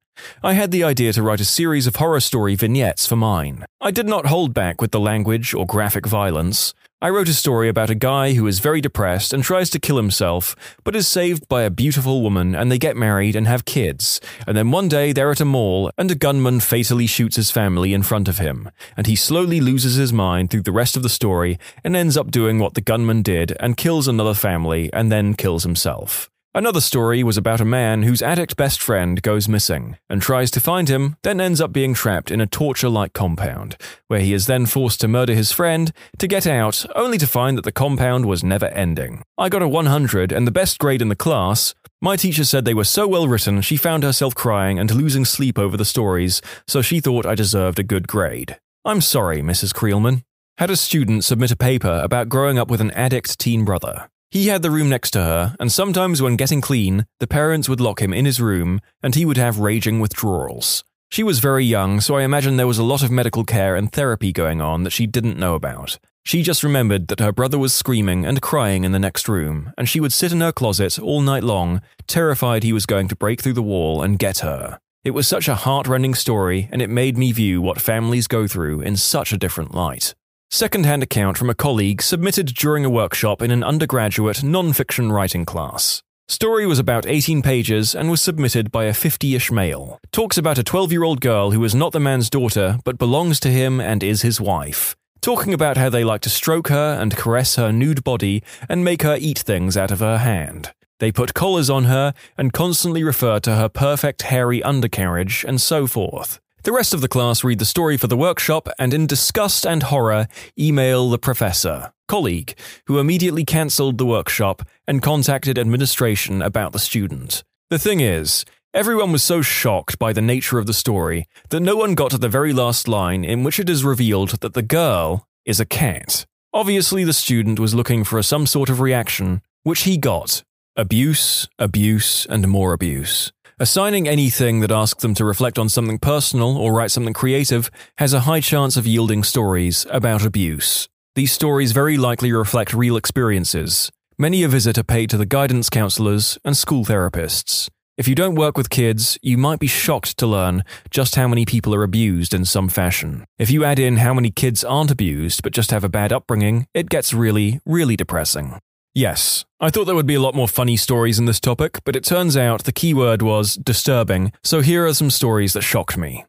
I 0.42 0.54
had 0.54 0.70
the 0.70 0.82
idea 0.82 1.12
to 1.12 1.22
write 1.22 1.40
a 1.40 1.44
series 1.44 1.86
of 1.86 1.96
horror 1.96 2.20
story 2.20 2.54
vignettes 2.54 3.06
for 3.06 3.16
mine. 3.16 3.66
I 3.82 3.90
did 3.90 4.06
not 4.06 4.24
hold 4.24 4.54
back 4.54 4.80
with 4.80 4.92
the 4.92 5.00
language 5.00 5.52
or 5.52 5.66
graphic 5.66 6.06
violence. 6.06 6.72
I 7.04 7.10
wrote 7.10 7.28
a 7.28 7.34
story 7.34 7.68
about 7.68 7.90
a 7.90 7.94
guy 7.94 8.32
who 8.32 8.46
is 8.46 8.60
very 8.60 8.80
depressed 8.80 9.34
and 9.34 9.44
tries 9.44 9.68
to 9.68 9.78
kill 9.78 9.98
himself, 9.98 10.56
but 10.84 10.96
is 10.96 11.06
saved 11.06 11.46
by 11.48 11.64
a 11.64 11.70
beautiful 11.70 12.22
woman 12.22 12.54
and 12.54 12.72
they 12.72 12.78
get 12.78 12.96
married 12.96 13.36
and 13.36 13.46
have 13.46 13.66
kids. 13.66 14.22
And 14.46 14.56
then 14.56 14.70
one 14.70 14.88
day 14.88 15.12
they're 15.12 15.30
at 15.30 15.42
a 15.42 15.44
mall 15.44 15.90
and 15.98 16.10
a 16.10 16.14
gunman 16.14 16.60
fatally 16.60 17.06
shoots 17.06 17.36
his 17.36 17.50
family 17.50 17.92
in 17.92 18.04
front 18.04 18.26
of 18.26 18.38
him. 18.38 18.70
And 18.96 19.06
he 19.06 19.16
slowly 19.16 19.60
loses 19.60 19.96
his 19.96 20.14
mind 20.14 20.48
through 20.50 20.62
the 20.62 20.72
rest 20.72 20.96
of 20.96 21.02
the 21.02 21.10
story 21.10 21.58
and 21.84 21.94
ends 21.94 22.16
up 22.16 22.30
doing 22.30 22.58
what 22.58 22.72
the 22.72 22.80
gunman 22.80 23.20
did 23.20 23.54
and 23.60 23.76
kills 23.76 24.08
another 24.08 24.32
family 24.32 24.90
and 24.94 25.12
then 25.12 25.34
kills 25.34 25.62
himself. 25.62 26.30
Another 26.56 26.80
story 26.80 27.24
was 27.24 27.36
about 27.36 27.60
a 27.60 27.64
man 27.64 28.04
whose 28.04 28.22
addict 28.22 28.56
best 28.56 28.80
friend 28.80 29.20
goes 29.22 29.48
missing 29.48 29.98
and 30.08 30.22
tries 30.22 30.52
to 30.52 30.60
find 30.60 30.88
him, 30.88 31.16
then 31.24 31.40
ends 31.40 31.60
up 31.60 31.72
being 31.72 31.94
trapped 31.94 32.30
in 32.30 32.40
a 32.40 32.46
torture 32.46 32.88
like 32.88 33.12
compound, 33.12 33.76
where 34.06 34.20
he 34.20 34.32
is 34.32 34.46
then 34.46 34.64
forced 34.64 35.00
to 35.00 35.08
murder 35.08 35.34
his 35.34 35.50
friend 35.50 35.92
to 36.18 36.28
get 36.28 36.46
out, 36.46 36.86
only 36.94 37.18
to 37.18 37.26
find 37.26 37.58
that 37.58 37.64
the 37.64 37.72
compound 37.72 38.26
was 38.26 38.44
never 38.44 38.66
ending. 38.66 39.24
I 39.36 39.48
got 39.48 39.62
a 39.62 39.68
100 39.68 40.30
and 40.30 40.46
the 40.46 40.52
best 40.52 40.78
grade 40.78 41.02
in 41.02 41.08
the 41.08 41.16
class. 41.16 41.74
My 42.00 42.14
teacher 42.14 42.44
said 42.44 42.64
they 42.64 42.72
were 42.72 42.84
so 42.84 43.08
well 43.08 43.26
written 43.26 43.60
she 43.60 43.76
found 43.76 44.04
herself 44.04 44.36
crying 44.36 44.78
and 44.78 44.94
losing 44.94 45.24
sleep 45.24 45.58
over 45.58 45.76
the 45.76 45.84
stories, 45.84 46.40
so 46.68 46.82
she 46.82 47.00
thought 47.00 47.26
I 47.26 47.34
deserved 47.34 47.80
a 47.80 47.82
good 47.82 48.06
grade. 48.06 48.60
I'm 48.84 49.00
sorry, 49.00 49.42
Mrs. 49.42 49.74
Creelman. 49.74 50.22
Had 50.58 50.70
a 50.70 50.76
student 50.76 51.24
submit 51.24 51.50
a 51.50 51.56
paper 51.56 52.00
about 52.04 52.28
growing 52.28 52.60
up 52.60 52.70
with 52.70 52.80
an 52.80 52.92
addict 52.92 53.40
teen 53.40 53.64
brother. 53.64 54.08
He 54.34 54.48
had 54.48 54.62
the 54.62 54.70
room 54.72 54.88
next 54.88 55.12
to 55.12 55.20
her, 55.20 55.54
and 55.60 55.70
sometimes 55.70 56.20
when 56.20 56.34
getting 56.34 56.60
clean, 56.60 57.06
the 57.20 57.28
parents 57.28 57.68
would 57.68 57.80
lock 57.80 58.02
him 58.02 58.12
in 58.12 58.24
his 58.24 58.40
room 58.40 58.80
and 59.00 59.14
he 59.14 59.24
would 59.24 59.36
have 59.36 59.60
raging 59.60 60.00
withdrawals. 60.00 60.82
She 61.08 61.22
was 61.22 61.38
very 61.38 61.64
young, 61.64 62.00
so 62.00 62.16
I 62.16 62.24
imagine 62.24 62.56
there 62.56 62.66
was 62.66 62.80
a 62.80 62.82
lot 62.82 63.04
of 63.04 63.12
medical 63.12 63.44
care 63.44 63.76
and 63.76 63.92
therapy 63.92 64.32
going 64.32 64.60
on 64.60 64.82
that 64.82 64.90
she 64.90 65.06
didn't 65.06 65.38
know 65.38 65.54
about. 65.54 66.00
She 66.24 66.42
just 66.42 66.64
remembered 66.64 67.06
that 67.06 67.20
her 67.20 67.30
brother 67.30 67.60
was 67.60 67.72
screaming 67.72 68.26
and 68.26 68.42
crying 68.42 68.82
in 68.82 68.90
the 68.90 68.98
next 68.98 69.28
room, 69.28 69.72
and 69.78 69.88
she 69.88 70.00
would 70.00 70.12
sit 70.12 70.32
in 70.32 70.40
her 70.40 70.50
closet 70.50 70.98
all 70.98 71.20
night 71.20 71.44
long, 71.44 71.80
terrified 72.08 72.64
he 72.64 72.72
was 72.72 72.86
going 72.86 73.06
to 73.06 73.16
break 73.16 73.40
through 73.40 73.52
the 73.52 73.62
wall 73.62 74.02
and 74.02 74.18
get 74.18 74.38
her. 74.38 74.80
It 75.04 75.12
was 75.12 75.28
such 75.28 75.46
a 75.46 75.54
heartrending 75.54 76.16
story, 76.16 76.68
and 76.72 76.82
it 76.82 76.90
made 76.90 77.16
me 77.16 77.30
view 77.30 77.62
what 77.62 77.80
families 77.80 78.26
go 78.26 78.48
through 78.48 78.80
in 78.80 78.96
such 78.96 79.32
a 79.32 79.38
different 79.38 79.76
light. 79.76 80.12
Second-hand 80.54 81.02
account 81.02 81.36
from 81.36 81.50
a 81.50 81.54
colleague 81.54 82.00
submitted 82.00 82.46
during 82.46 82.84
a 82.84 82.88
workshop 82.88 83.42
in 83.42 83.50
an 83.50 83.64
undergraduate 83.64 84.44
non-fiction 84.44 85.10
writing 85.10 85.44
class. 85.44 86.00
Story 86.28 86.64
was 86.64 86.78
about 86.78 87.06
18 87.06 87.42
pages 87.42 87.92
and 87.92 88.08
was 88.08 88.22
submitted 88.22 88.70
by 88.70 88.84
a 88.84 88.92
50-ish 88.92 89.50
male. 89.50 89.98
Talks 90.12 90.38
about 90.38 90.56
a 90.56 90.62
12-year-old 90.62 91.20
girl 91.20 91.50
who 91.50 91.64
is 91.64 91.74
not 91.74 91.90
the 91.90 91.98
man's 91.98 92.30
daughter 92.30 92.78
but 92.84 92.98
belongs 92.98 93.40
to 93.40 93.48
him 93.48 93.80
and 93.80 94.04
is 94.04 94.22
his 94.22 94.40
wife. 94.40 94.94
Talking 95.20 95.52
about 95.52 95.76
how 95.76 95.90
they 95.90 96.04
like 96.04 96.20
to 96.20 96.30
stroke 96.30 96.68
her 96.68 96.96
and 97.00 97.16
caress 97.16 97.56
her 97.56 97.72
nude 97.72 98.04
body 98.04 98.40
and 98.68 98.84
make 98.84 99.02
her 99.02 99.18
eat 99.18 99.40
things 99.40 99.76
out 99.76 99.90
of 99.90 99.98
her 99.98 100.18
hand. 100.18 100.70
They 101.00 101.10
put 101.10 101.34
collars 101.34 101.68
on 101.68 101.86
her 101.86 102.14
and 102.38 102.52
constantly 102.52 103.02
refer 103.02 103.40
to 103.40 103.56
her 103.56 103.68
perfect 103.68 104.22
hairy 104.22 104.62
undercarriage 104.62 105.44
and 105.48 105.60
so 105.60 105.88
forth. 105.88 106.38
The 106.64 106.72
rest 106.72 106.94
of 106.94 107.02
the 107.02 107.08
class 107.08 107.44
read 107.44 107.58
the 107.58 107.66
story 107.66 107.98
for 107.98 108.06
the 108.06 108.16
workshop 108.16 108.70
and, 108.78 108.94
in 108.94 109.06
disgust 109.06 109.66
and 109.66 109.82
horror, 109.82 110.28
email 110.58 111.10
the 111.10 111.18
professor, 111.18 111.92
colleague, 112.08 112.54
who 112.86 112.98
immediately 112.98 113.44
cancelled 113.44 113.98
the 113.98 114.06
workshop 114.06 114.62
and 114.88 115.02
contacted 115.02 115.58
administration 115.58 116.40
about 116.40 116.72
the 116.72 116.78
student. 116.78 117.44
The 117.68 117.78
thing 117.78 118.00
is, 118.00 118.46
everyone 118.72 119.12
was 119.12 119.22
so 119.22 119.42
shocked 119.42 119.98
by 119.98 120.14
the 120.14 120.22
nature 120.22 120.58
of 120.58 120.64
the 120.64 120.72
story 120.72 121.28
that 121.50 121.60
no 121.60 121.76
one 121.76 121.94
got 121.94 122.12
to 122.12 122.18
the 122.18 122.30
very 122.30 122.54
last 122.54 122.88
line 122.88 123.26
in 123.26 123.44
which 123.44 123.60
it 123.60 123.68
is 123.68 123.84
revealed 123.84 124.30
that 124.40 124.54
the 124.54 124.62
girl 124.62 125.28
is 125.44 125.60
a 125.60 125.66
cat. 125.66 126.24
Obviously, 126.54 127.04
the 127.04 127.12
student 127.12 127.60
was 127.60 127.74
looking 127.74 128.04
for 128.04 128.22
some 128.22 128.46
sort 128.46 128.70
of 128.70 128.80
reaction, 128.80 129.42
which 129.64 129.82
he 129.82 129.98
got 129.98 130.42
abuse, 130.76 131.46
abuse, 131.58 132.24
and 132.24 132.48
more 132.48 132.72
abuse. 132.72 133.32
Assigning 133.60 134.08
anything 134.08 134.58
that 134.60 134.72
asks 134.72 135.00
them 135.00 135.14
to 135.14 135.24
reflect 135.24 135.60
on 135.60 135.68
something 135.68 136.00
personal 136.00 136.56
or 136.56 136.72
write 136.72 136.90
something 136.90 137.14
creative 137.14 137.70
has 137.98 138.12
a 138.12 138.20
high 138.20 138.40
chance 138.40 138.76
of 138.76 138.84
yielding 138.84 139.22
stories 139.22 139.86
about 139.90 140.24
abuse. 140.24 140.88
These 141.14 141.30
stories 141.30 141.70
very 141.70 141.96
likely 141.96 142.32
reflect 142.32 142.74
real 142.74 142.96
experiences. 142.96 143.92
Many 144.18 144.42
a 144.42 144.48
visit 144.48 144.76
are 144.76 144.82
paid 144.82 145.08
to 145.10 145.16
the 145.16 145.24
guidance 145.24 145.70
counselors 145.70 146.36
and 146.44 146.56
school 146.56 146.84
therapists. 146.84 147.68
If 147.96 148.08
you 148.08 148.16
don't 148.16 148.34
work 148.34 148.58
with 148.58 148.70
kids, 148.70 149.20
you 149.22 149.38
might 149.38 149.60
be 149.60 149.68
shocked 149.68 150.18
to 150.18 150.26
learn 150.26 150.64
just 150.90 151.14
how 151.14 151.28
many 151.28 151.44
people 151.44 151.72
are 151.76 151.84
abused 151.84 152.34
in 152.34 152.44
some 152.44 152.68
fashion. 152.68 153.24
If 153.38 153.52
you 153.52 153.64
add 153.64 153.78
in 153.78 153.98
how 153.98 154.12
many 154.12 154.32
kids 154.32 154.64
aren't 154.64 154.90
abused 154.90 155.44
but 155.44 155.52
just 155.52 155.70
have 155.70 155.84
a 155.84 155.88
bad 155.88 156.12
upbringing, 156.12 156.66
it 156.74 156.88
gets 156.88 157.14
really, 157.14 157.60
really 157.64 157.94
depressing. 157.94 158.58
Yes, 158.96 159.44
I 159.58 159.70
thought 159.70 159.86
there 159.86 159.96
would 159.96 160.06
be 160.06 160.14
a 160.14 160.20
lot 160.20 160.36
more 160.36 160.46
funny 160.46 160.76
stories 160.76 161.18
in 161.18 161.24
this 161.24 161.40
topic, 161.40 161.80
but 161.82 161.96
it 161.96 162.04
turns 162.04 162.36
out 162.36 162.62
the 162.62 162.70
keyword 162.70 163.22
was 163.22 163.56
disturbing, 163.56 164.32
so 164.44 164.60
here 164.60 164.86
are 164.86 164.94
some 164.94 165.10
stories 165.10 165.52
that 165.54 165.62
shocked 165.62 165.96
me. 165.96 166.24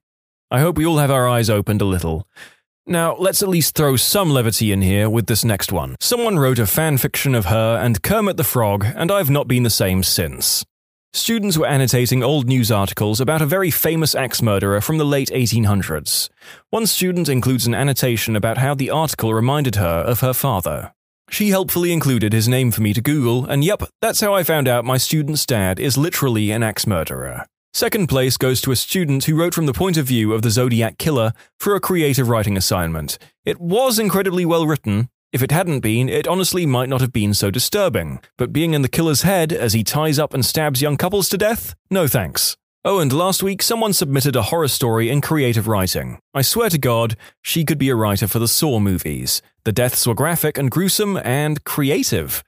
I 0.50 0.62
hope 0.62 0.76
we 0.76 0.86
all 0.86 0.98
have 0.98 1.12
our 1.12 1.30
eyes 1.30 1.48
opened 1.48 1.84
a 1.84 1.86
little. 1.86 2.28
Now, 2.88 3.16
let's 3.18 3.44
at 3.44 3.50
least 3.50 3.76
throw 3.76 3.98
some 3.98 4.32
levity 4.32 4.72
in 4.72 4.82
here 4.82 5.12
with 5.12 5.28
this 5.28 5.46
next 5.46 5.72
one. 5.72 5.96
Someone 6.00 6.40
wrote 6.40 6.58
a 6.58 6.66
fan 6.66 6.98
fiction 6.98 7.36
of 7.36 7.46
her 7.46 7.78
and 7.78 8.02
Kermit 8.02 8.38
the 8.38 8.44
Frog, 8.44 8.84
and 8.96 9.12
I've 9.12 9.30
not 9.30 9.48
been 9.48 9.62
the 9.62 9.70
same 9.70 10.02
since. 10.02 10.66
Students 11.14 11.60
were 11.60 11.68
annotating 11.68 12.24
old 12.24 12.48
news 12.48 12.72
articles 12.72 13.22
about 13.22 13.44
a 13.44 13.46
very 13.46 13.70
famous 13.70 14.16
axe 14.16 14.42
murderer 14.42 14.82
from 14.82 14.98
the 14.98 15.06
late 15.06 15.30
1800s. 15.30 16.30
One 16.72 16.88
student 16.88 17.30
includes 17.30 17.68
an 17.68 17.76
annotation 17.76 18.36
about 18.36 18.58
how 18.58 18.74
the 18.74 18.90
article 18.90 19.36
reminded 19.36 19.76
her 19.76 20.00
of 20.00 20.22
her 20.22 20.34
father. 20.34 20.94
She 21.30 21.50
helpfully 21.50 21.92
included 21.92 22.34
his 22.34 22.48
name 22.48 22.72
for 22.72 22.82
me 22.82 22.94
to 22.94 23.02
Google, 23.02 23.46
and 23.46 23.64
yep, 23.64 23.84
that's 24.02 24.22
how 24.22 24.34
I 24.34 24.44
found 24.44 24.68
out 24.68 24.86
my 24.86 24.98
student's 24.98 25.46
dad 25.46 25.80
is 25.80 25.98
literally 25.98 26.52
an 26.52 26.64
axe 26.64 26.88
murderer. 26.88 27.46
Second 27.74 28.08
place 28.08 28.38
goes 28.38 28.62
to 28.62 28.72
a 28.72 28.76
student 28.76 29.26
who 29.26 29.36
wrote 29.36 29.54
from 29.54 29.66
the 29.66 29.74
point 29.74 29.98
of 29.98 30.06
view 30.06 30.34
of 30.34 30.44
the 30.44 30.50
Zodiac 30.50 30.98
Killer 30.98 31.34
for 31.60 31.76
a 31.76 31.82
creative 31.82 32.30
writing 32.30 32.56
assignment. 32.56 33.18
It 33.44 33.60
was 33.60 34.00
incredibly 34.00 34.46
well 34.46 34.66
written. 34.66 35.10
If 35.34 35.44
it 35.44 35.52
hadn't 35.52 35.82
been, 35.82 36.08
it 36.08 36.26
honestly 36.26 36.66
might 36.66 36.88
not 36.88 37.02
have 37.02 37.12
been 37.12 37.34
so 37.34 37.52
disturbing. 37.52 38.22
But 38.38 38.54
being 38.54 38.74
in 38.74 38.82
the 38.82 38.88
killer's 38.88 39.24
head 39.24 39.52
as 39.52 39.74
he 39.74 39.84
ties 39.84 40.18
up 40.18 40.34
and 40.34 40.46
stabs 40.46 40.82
young 40.82 40.96
couples 40.96 41.28
to 41.28 41.38
death? 41.38 41.76
No 41.92 42.08
thanks. 42.08 42.56
Oh, 42.88 43.00
and 43.00 43.12
last 43.12 43.42
week 43.42 43.64
someone 43.64 43.94
submitted 43.94 44.36
a 44.36 44.44
horror 44.44 44.68
story 44.68 45.10
in 45.10 45.20
creative 45.20 45.68
writing. 45.68 46.20
I 46.36 46.44
swear 46.44 46.70
to 46.70 46.78
God, 46.78 47.18
she 47.42 47.66
could 47.66 47.80
be 47.80 47.90
a 47.90 47.96
writer 47.96 48.28
for 48.28 48.38
the 48.38 48.48
Saw 48.48 48.80
movies. 48.80 49.42
The 49.64 49.72
deaths 49.72 50.06
were 50.06 50.14
graphic 50.14 50.60
and 50.60 50.70
gruesome 50.70 51.18
and 51.24 51.64
creative. 51.64 52.44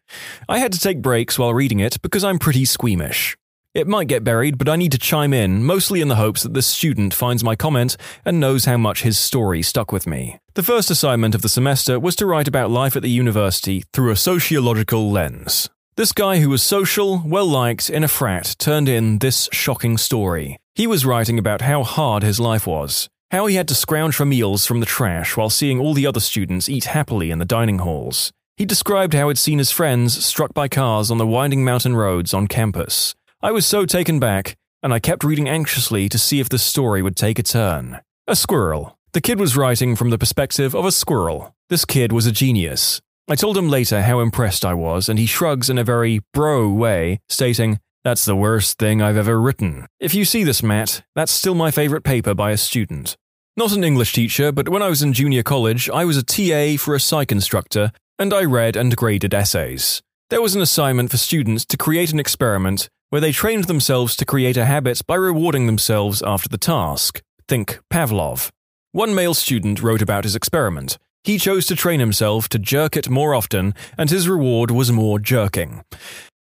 I 0.48 0.60
had 0.60 0.72
to 0.74 0.80
take 0.80 1.02
breaks 1.02 1.40
while 1.40 1.56
reading 1.56 1.80
it 1.80 2.00
because 2.04 2.24
I'm 2.24 2.38
pretty 2.38 2.66
squeamish. 2.66 3.36
It 3.74 3.88
might 3.88 4.08
get 4.08 4.24
buried, 4.24 4.60
but 4.60 4.70
I 4.70 4.76
need 4.76 4.92
to 4.92 5.00
chime 5.00 5.34
in, 5.34 5.64
mostly 5.64 6.02
in 6.02 6.08
the 6.08 6.16
hopes 6.18 6.44
that 6.44 6.54
this 6.54 6.68
student 6.68 7.16
finds 7.16 7.44
my 7.44 7.56
comment 7.56 7.98
and 8.24 8.40
knows 8.40 8.66
how 8.66 8.78
much 8.78 9.02
his 9.02 9.18
story 9.18 9.64
stuck 9.64 9.92
with 9.92 10.06
me. 10.06 10.38
The 10.54 10.62
first 10.62 10.92
assignment 10.92 11.34
of 11.34 11.42
the 11.42 11.50
semester 11.50 12.00
was 12.00 12.16
to 12.18 12.28
write 12.28 12.48
about 12.48 12.70
life 12.70 12.96
at 12.96 13.02
the 13.02 13.10
university 13.10 13.86
through 13.92 14.12
a 14.12 14.16
sociological 14.16 15.12
lens. 15.12 15.72
This 15.98 16.12
guy 16.12 16.42
who 16.42 16.50
was 16.50 16.62
social, 16.62 17.24
well 17.26 17.48
liked, 17.48 17.90
in 17.90 18.04
a 18.04 18.08
frat 18.08 18.56
turned 18.60 18.88
in 18.88 19.18
this 19.18 19.50
shocking 19.52 19.98
story. 19.98 20.60
He 20.76 20.86
was 20.86 21.08
writing 21.08 21.40
about 21.40 21.62
how 21.62 21.82
hard 21.82 22.22
his 22.22 22.40
life 22.40 22.68
was, 22.68 23.10
how 23.32 23.48
he 23.48 23.56
had 23.56 23.68
to 23.70 23.74
scrounge 23.74 24.16
for 24.16 24.24
meals 24.24 24.68
from 24.68 24.80
the 24.80 24.86
trash 24.86 25.36
while 25.36 25.50
seeing 25.50 25.80
all 25.80 25.96
the 25.96 26.06
other 26.06 26.20
students 26.20 26.70
eat 26.70 26.84
happily 26.84 27.32
in 27.32 27.40
the 27.40 27.46
dining 27.46 27.80
halls. 27.80 28.32
He 28.58 28.64
described 28.64 29.16
how 29.16 29.28
he'd 29.30 29.40
seen 29.40 29.58
his 29.58 29.72
friends 29.72 30.24
struck 30.24 30.54
by 30.54 30.68
cars 30.68 31.10
on 31.10 31.18
the 31.18 31.26
winding 31.26 31.66
mountain 31.66 31.96
roads 31.96 32.32
on 32.32 32.46
campus. 32.46 33.16
I 33.42 33.50
was 33.50 33.66
so 33.66 33.88
taken 33.88 34.20
back, 34.20 34.56
and 34.84 34.94
I 34.94 35.00
kept 35.00 35.24
reading 35.24 35.50
anxiously 35.50 36.10
to 36.10 36.20
see 36.20 36.40
if 36.40 36.48
the 36.48 36.60
story 36.60 37.02
would 37.02 37.16
take 37.16 37.40
a 37.40 37.44
turn. 37.44 38.02
A 38.28 38.36
squirrel. 38.36 39.00
The 39.14 39.22
kid 39.22 39.40
was 39.40 39.58
writing 39.58 39.96
from 39.96 40.12
the 40.12 40.20
perspective 40.20 40.76
of 40.76 40.86
a 40.86 40.92
squirrel. 40.92 41.56
This 41.70 41.86
kid 41.86 42.12
was 42.12 42.28
a 42.28 42.32
genius. 42.32 43.02
I 43.30 43.36
told 43.36 43.58
him 43.58 43.68
later 43.68 44.04
how 44.04 44.22
impressed 44.22 44.64
I 44.64 44.74
was, 44.74 45.10
and 45.10 45.20
he 45.20 45.26
shrugs 45.26 45.70
in 45.70 45.78
a 45.78 45.84
very 45.84 46.22
bro 46.34 46.70
way, 46.70 47.20
stating, 47.28 47.82
That's 48.06 48.24
the 48.24 48.38
worst 48.38 48.80
thing 48.80 49.02
I've 49.02 49.18
ever 49.18 49.40
written. 49.42 49.86
If 50.00 50.16
you 50.16 50.24
see 50.24 50.46
this, 50.46 50.64
Matt, 50.64 51.04
that's 51.14 51.34
still 51.34 51.54
my 51.54 51.70
favorite 51.70 52.06
paper 52.06 52.34
by 52.34 52.52
a 52.52 52.58
student. 52.58 53.18
Not 53.58 53.74
an 53.74 53.84
English 53.84 54.14
teacher, 54.14 54.54
but 54.54 54.70
when 54.70 54.82
I 54.82 54.88
was 54.88 55.02
in 55.02 55.12
junior 55.12 55.44
college, 55.44 55.90
I 55.90 56.06
was 56.06 56.16
a 56.16 56.24
TA 56.24 56.82
for 56.82 56.96
a 56.96 57.02
psych 57.02 57.34
instructor, 57.34 57.92
and 58.18 58.34
I 58.34 58.46
read 58.46 58.78
and 58.78 58.96
graded 58.96 59.34
essays. 59.34 60.02
There 60.30 60.42
was 60.42 60.56
an 60.56 60.62
assignment 60.62 61.12
for 61.12 61.18
students 61.18 61.66
to 61.66 61.76
create 61.76 62.14
an 62.14 62.20
experiment 62.20 62.88
where 63.10 63.22
they 63.22 63.34
trained 63.34 63.66
themselves 63.66 64.16
to 64.18 64.26
create 64.26 64.56
a 64.56 64.66
habit 64.66 65.02
by 65.06 65.16
rewarding 65.16 65.66
themselves 65.66 66.22
after 66.22 66.48
the 66.48 66.58
task. 66.58 67.22
Think 67.50 67.80
Pavlov. 67.92 68.52
One 68.94 69.14
male 69.14 69.34
student 69.34 69.82
wrote 69.82 70.02
about 70.02 70.24
his 70.24 70.36
experiment. 70.36 70.98
He 71.24 71.38
chose 71.38 71.66
to 71.68 71.76
train 71.76 72.00
himself 72.00 72.48
to 72.50 72.60
jerk 72.60 72.96
it 72.96 73.10
more 73.10 73.34
often, 73.34 73.74
and 73.98 74.10
his 74.10 74.30
reward 74.30 74.72
was 74.72 74.92
more 74.92 75.20
jerking. 75.20 75.84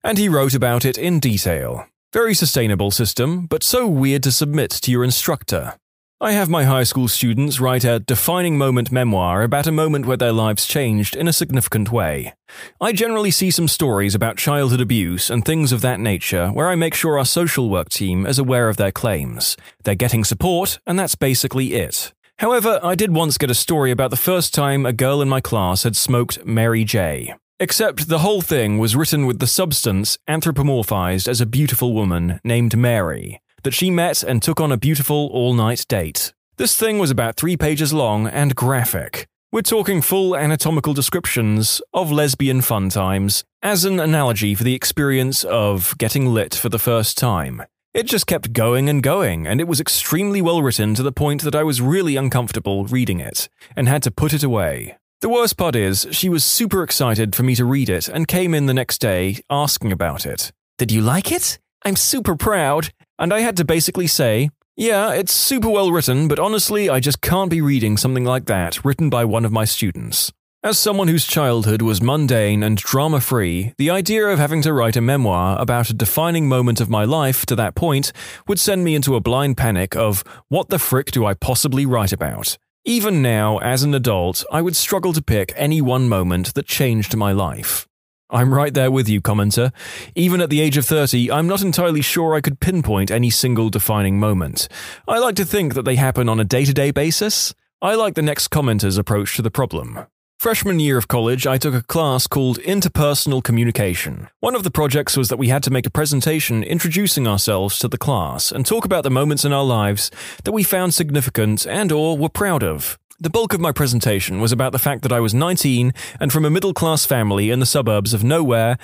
And 0.04 0.18
he 0.18 0.30
wrote 0.30 0.54
about 0.54 0.86
it 0.86 0.98
in 0.98 1.20
detail. 1.20 1.88
Very 2.14 2.34
sustainable 2.34 2.92
system, 2.92 3.48
but 3.48 3.64
so 3.64 3.88
weird 3.88 4.24
to 4.24 4.32
submit 4.32 4.72
to 4.72 4.92
your 4.92 5.04
instructor. 5.04 5.76
I 6.20 6.32
have 6.32 6.50
my 6.50 6.64
high 6.64 6.82
school 6.82 7.08
students 7.08 7.60
write 7.60 7.84
a 7.84 8.00
defining 8.00 8.58
moment 8.58 8.92
memoir 8.92 9.44
about 9.44 9.68
a 9.68 9.72
moment 9.72 10.08
where 10.08 10.18
their 10.18 10.32
lives 10.32 10.66
changed 10.66 11.16
in 11.16 11.28
a 11.28 11.34
significant 11.34 11.92
way. 11.92 12.34
I 12.82 12.92
generally 12.92 13.30
see 13.30 13.52
some 13.52 13.68
stories 13.68 14.16
about 14.16 14.38
childhood 14.38 14.82
abuse 14.82 15.30
and 15.30 15.46
things 15.46 15.72
of 15.72 15.82
that 15.82 16.00
nature 16.00 16.48
where 16.48 16.70
I 16.70 16.76
make 16.76 16.96
sure 16.96 17.20
our 17.20 17.26
social 17.26 17.70
work 17.70 17.90
team 17.90 18.26
is 18.26 18.40
aware 18.40 18.68
of 18.68 18.78
their 18.78 18.92
claims. 18.92 19.58
They're 19.84 19.94
getting 19.94 20.24
support, 20.24 20.80
and 20.88 20.98
that's 20.98 21.14
basically 21.14 21.76
it. 21.76 22.14
However, 22.40 22.80
I 22.84 22.94
did 22.94 23.16
once 23.16 23.40
get 23.40 23.50
a 23.50 23.56
story 23.56 23.90
about 23.90 24.12
the 24.12 24.16
first 24.16 24.54
time 24.54 24.86
a 24.86 24.94
girl 24.94 25.24
in 25.24 25.30
my 25.30 25.42
class 25.42 25.82
had 25.82 25.96
smoked 25.96 26.46
Mary 26.46 26.84
J. 26.84 27.34
Except 27.60 28.10
the 28.10 28.20
whole 28.20 28.42
thing 28.42 28.78
was 28.78 28.96
written 28.96 29.26
with 29.26 29.40
the 29.40 29.48
substance 29.48 30.20
anthropomorphized 30.30 31.28
as 31.28 31.42
a 31.42 31.48
beautiful 31.48 31.94
woman 31.94 32.40
named 32.44 32.78
Mary, 32.78 33.42
that 33.64 33.74
she 33.74 33.90
met 33.90 34.22
and 34.22 34.44
took 34.44 34.62
on 34.62 34.72
a 34.72 34.78
beautiful 34.78 35.32
all 35.34 35.56
night 35.56 35.84
date. 35.90 36.32
This 36.58 36.78
thing 36.78 37.00
was 37.00 37.10
about 37.10 37.38
three 37.38 37.58
pages 37.58 37.92
long 37.92 38.28
and 38.28 38.56
graphic. 38.56 39.28
We're 39.52 39.62
talking 39.62 40.04
full 40.04 40.36
anatomical 40.36 40.94
descriptions 40.94 41.82
of 41.92 42.12
lesbian 42.12 42.62
fun 42.62 42.90
times 42.90 43.46
as 43.64 43.84
an 43.84 44.00
analogy 44.00 44.54
for 44.54 44.64
the 44.64 44.76
experience 44.76 45.44
of 45.44 45.98
getting 45.98 46.28
lit 46.28 46.54
for 46.54 46.70
the 46.70 46.78
first 46.78 47.18
time. 47.18 47.64
It 47.98 48.06
just 48.06 48.28
kept 48.28 48.54
going 48.54 48.90
and 48.90 49.02
going, 49.02 49.48
and 49.48 49.60
it 49.60 49.68
was 49.68 49.80
extremely 49.80 50.40
well 50.40 50.62
written 50.62 50.94
to 50.94 51.02
the 51.02 51.12
point 51.12 51.42
that 51.42 51.56
I 51.56 51.64
was 51.64 51.82
really 51.82 52.16
uncomfortable 52.16 52.86
reading 52.86 53.20
it, 53.20 53.50
and 53.76 53.90
had 53.90 54.04
to 54.04 54.12
put 54.12 54.34
it 54.34 54.44
away. 54.44 55.00
The 55.22 55.30
worst 55.30 55.58
part 55.58 55.76
is, 55.76 56.06
she 56.12 56.30
was 56.30 56.44
super 56.44 56.84
excited 56.84 57.36
for 57.36 57.42
me 57.42 57.56
to 57.56 57.66
read 57.66 57.90
it 57.90 58.08
and 58.08 58.28
came 58.28 58.54
in 58.54 58.68
the 58.68 58.74
next 58.76 59.02
day 59.02 59.40
asking 59.50 59.92
about 59.92 60.28
it. 60.28 60.52
Did 60.78 60.92
you 60.92 61.02
like 61.02 61.32
it? 61.32 61.58
I'm 61.86 61.96
super 61.96 62.36
proud. 62.36 62.90
And 63.18 63.34
I 63.34 63.40
had 63.40 63.58
to 63.58 63.66
basically 63.66 64.06
say, 64.06 64.52
yeah, 64.76 65.14
it's 65.14 65.34
super 65.34 65.68
well 65.68 65.92
written, 65.92 66.28
but 66.28 66.38
honestly, 66.38 66.92
I 66.92 67.00
just 67.00 67.22
can't 67.22 67.50
be 67.50 67.62
reading 67.62 67.98
something 67.98 68.26
like 68.26 68.46
that 68.46 68.86
written 68.86 69.10
by 69.10 69.26
one 69.26 69.44
of 69.44 69.52
my 69.52 69.66
students. 69.66 70.32
As 70.68 70.78
someone 70.78 71.08
whose 71.08 71.26
childhood 71.26 71.82
was 71.82 72.02
mundane 72.02 72.62
and 72.62 72.76
drama 72.76 73.22
free, 73.22 73.72
the 73.78 73.90
idea 73.90 74.28
of 74.28 74.38
having 74.38 74.62
to 74.64 74.74
write 74.74 74.98
a 74.98 75.02
memoir 75.02 75.56
about 75.62 75.90
a 75.90 75.94
defining 75.94 76.50
moment 76.50 76.82
of 76.82 76.90
my 76.90 77.06
life 77.06 77.46
to 77.46 77.56
that 77.56 77.74
point 77.74 78.12
would 78.50 78.60
send 78.60 78.84
me 78.84 78.94
into 78.94 79.16
a 79.16 79.22
blind 79.22 79.56
panic 79.56 79.96
of 79.96 80.26
what 80.50 80.68
the 80.68 80.78
frick 80.78 81.12
do 81.12 81.26
I 81.26 81.36
possibly 81.36 81.86
write 81.86 82.12
about? 82.12 82.58
Even 82.84 83.22
now, 83.22 83.60
as 83.60 83.84
an 83.84 83.94
adult, 83.94 84.44
I 84.52 84.62
would 84.62 84.76
struggle 84.76 85.14
to 85.14 85.22
pick 85.22 85.54
any 85.56 85.80
one 85.80 86.10
moment 86.10 86.54
that 86.56 86.68
changed 86.68 87.16
my 87.16 87.32
life. 87.32 87.88
I'm 88.30 88.54
right 88.54 88.74
there 88.74 88.92
with 88.92 89.08
you, 89.08 89.22
commenter. 89.22 89.72
Even 90.16 90.42
at 90.42 90.50
the 90.50 90.60
age 90.60 90.76
of 90.76 90.86
30, 90.86 91.32
I'm 91.32 91.48
not 91.48 91.62
entirely 91.62 92.02
sure 92.02 92.36
I 92.36 92.42
could 92.42 92.60
pinpoint 92.60 93.10
any 93.10 93.30
single 93.30 93.70
defining 93.70 94.20
moment. 94.20 94.68
I 95.08 95.20
like 95.20 95.36
to 95.36 95.46
think 95.46 95.76
that 95.76 95.84
they 95.84 95.96
happen 95.96 96.28
on 96.28 96.42
a 96.42 96.44
day 96.44 96.66
to 96.66 96.74
day 96.74 96.92
basis. 96.92 97.54
I 97.82 97.96
like 97.96 98.16
the 98.16 98.22
next 98.22 98.50
commenter's 98.50 98.98
approach 98.98 99.38
to 99.38 99.42
the 99.42 99.50
problem. 99.50 100.08
Freshman 100.40 100.80
year 100.80 101.00
of 101.00 101.08
college, 101.08 101.48
I 101.48 101.58
took 101.58 101.74
a 101.74 101.82
class 101.82 102.28
called 102.28 102.60
Interpersonal 102.60 103.44
Communication. 103.44 104.30
One 104.40 104.54
of 104.54 104.62
the 104.62 104.70
projects 104.70 105.18
was 105.18 105.30
that 105.30 105.38
we 105.38 105.48
had 105.48 105.64
to 105.64 105.72
make 105.72 105.88
a 105.88 105.90
presentation 105.90 106.62
introducing 106.62 107.28
ourselves 107.28 107.80
to 107.80 107.88
the 107.88 107.98
class 107.98 108.52
and 108.52 108.64
talk 108.64 108.86
about 108.86 109.04
the 109.04 109.10
moments 109.10 109.46
in 109.46 109.52
our 109.52 109.64
lives 109.64 110.12
that 110.44 110.52
we 110.52 110.62
found 110.62 110.94
significant 110.94 111.66
and 111.66 111.92
or 111.92 112.16
were 112.16 112.30
proud 112.30 112.62
of. 112.62 113.00
The 113.20 113.32
bulk 113.32 113.52
of 113.52 113.60
my 113.60 113.72
presentation 113.72 114.40
was 114.40 114.52
about 114.52 114.74
the 114.74 114.80
fact 114.80 115.02
that 115.02 115.12
I 115.12 115.20
was 115.20 115.34
19 115.34 115.92
and 116.20 116.32
from 116.32 116.46
a 116.46 116.52
middle 116.52 116.74
class 116.74 117.04
family 117.04 117.50
in 117.50 117.60
the 117.60 117.66
suburbs 117.66 118.14
of 118.14 118.24
nowhere, 118.24 118.78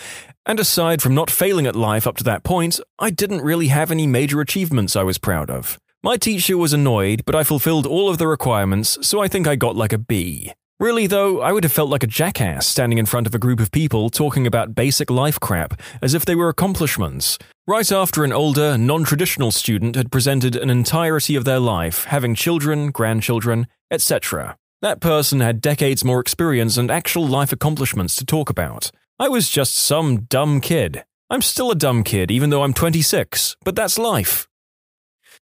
and 0.47 0.59
aside 0.59 1.03
from 1.03 1.13
not 1.13 1.29
failing 1.29 1.67
at 1.67 1.75
life 1.75 2.07
up 2.07 2.17
to 2.17 2.23
that 2.23 2.43
point, 2.43 2.79
I 2.97 3.11
didn't 3.11 3.41
really 3.41 3.67
have 3.67 3.91
any 3.91 4.07
major 4.07 4.41
achievements 4.41 4.95
I 4.95 5.03
was 5.03 5.19
proud 5.19 5.51
of. 5.51 5.79
My 6.01 6.17
teacher 6.17 6.57
was 6.57 6.73
annoyed, 6.73 7.25
but 7.25 7.35
I 7.35 7.43
fulfilled 7.43 7.85
all 7.85 8.09
of 8.09 8.17
the 8.17 8.27
requirements, 8.27 8.97
so 9.07 9.21
I 9.21 9.27
think 9.27 9.45
I 9.45 9.55
got 9.55 9.75
like 9.75 9.93
a 9.93 9.99
B. 9.99 10.51
Really, 10.83 11.07
though, 11.07 11.39
I 11.39 11.53
would 11.53 11.63
have 11.63 11.71
felt 11.71 11.89
like 11.89 12.03
a 12.03 12.07
jackass 12.07 12.67
standing 12.67 12.97
in 12.97 13.05
front 13.05 13.25
of 13.25 13.33
a 13.33 13.39
group 13.39 13.61
of 13.61 13.71
people 13.71 14.09
talking 14.09 14.45
about 14.45 14.75
basic 14.75 15.09
life 15.09 15.39
crap 15.39 15.79
as 16.01 16.13
if 16.13 16.25
they 16.25 16.35
were 16.35 16.49
accomplishments. 16.49 17.39
Right 17.65 17.89
after 17.89 18.25
an 18.25 18.33
older, 18.33 18.77
non 18.77 19.05
traditional 19.05 19.51
student 19.51 19.95
had 19.95 20.11
presented 20.11 20.57
an 20.57 20.69
entirety 20.69 21.37
of 21.37 21.45
their 21.45 21.61
life, 21.61 22.03
having 22.03 22.35
children, 22.35 22.91
grandchildren, 22.91 23.67
etc. 23.91 24.57
That 24.81 24.99
person 24.99 25.39
had 25.39 25.61
decades 25.61 26.03
more 26.03 26.19
experience 26.19 26.75
and 26.75 26.91
actual 26.91 27.25
life 27.25 27.53
accomplishments 27.53 28.17
to 28.17 28.25
talk 28.25 28.49
about. 28.49 28.91
I 29.17 29.29
was 29.29 29.49
just 29.49 29.77
some 29.77 30.23
dumb 30.23 30.59
kid. 30.59 31.05
I'm 31.29 31.41
still 31.41 31.71
a 31.71 31.75
dumb 31.75 32.03
kid, 32.03 32.29
even 32.29 32.49
though 32.49 32.63
I'm 32.63 32.73
26, 32.73 33.55
but 33.63 33.77
that's 33.77 33.97
life. 33.97 34.49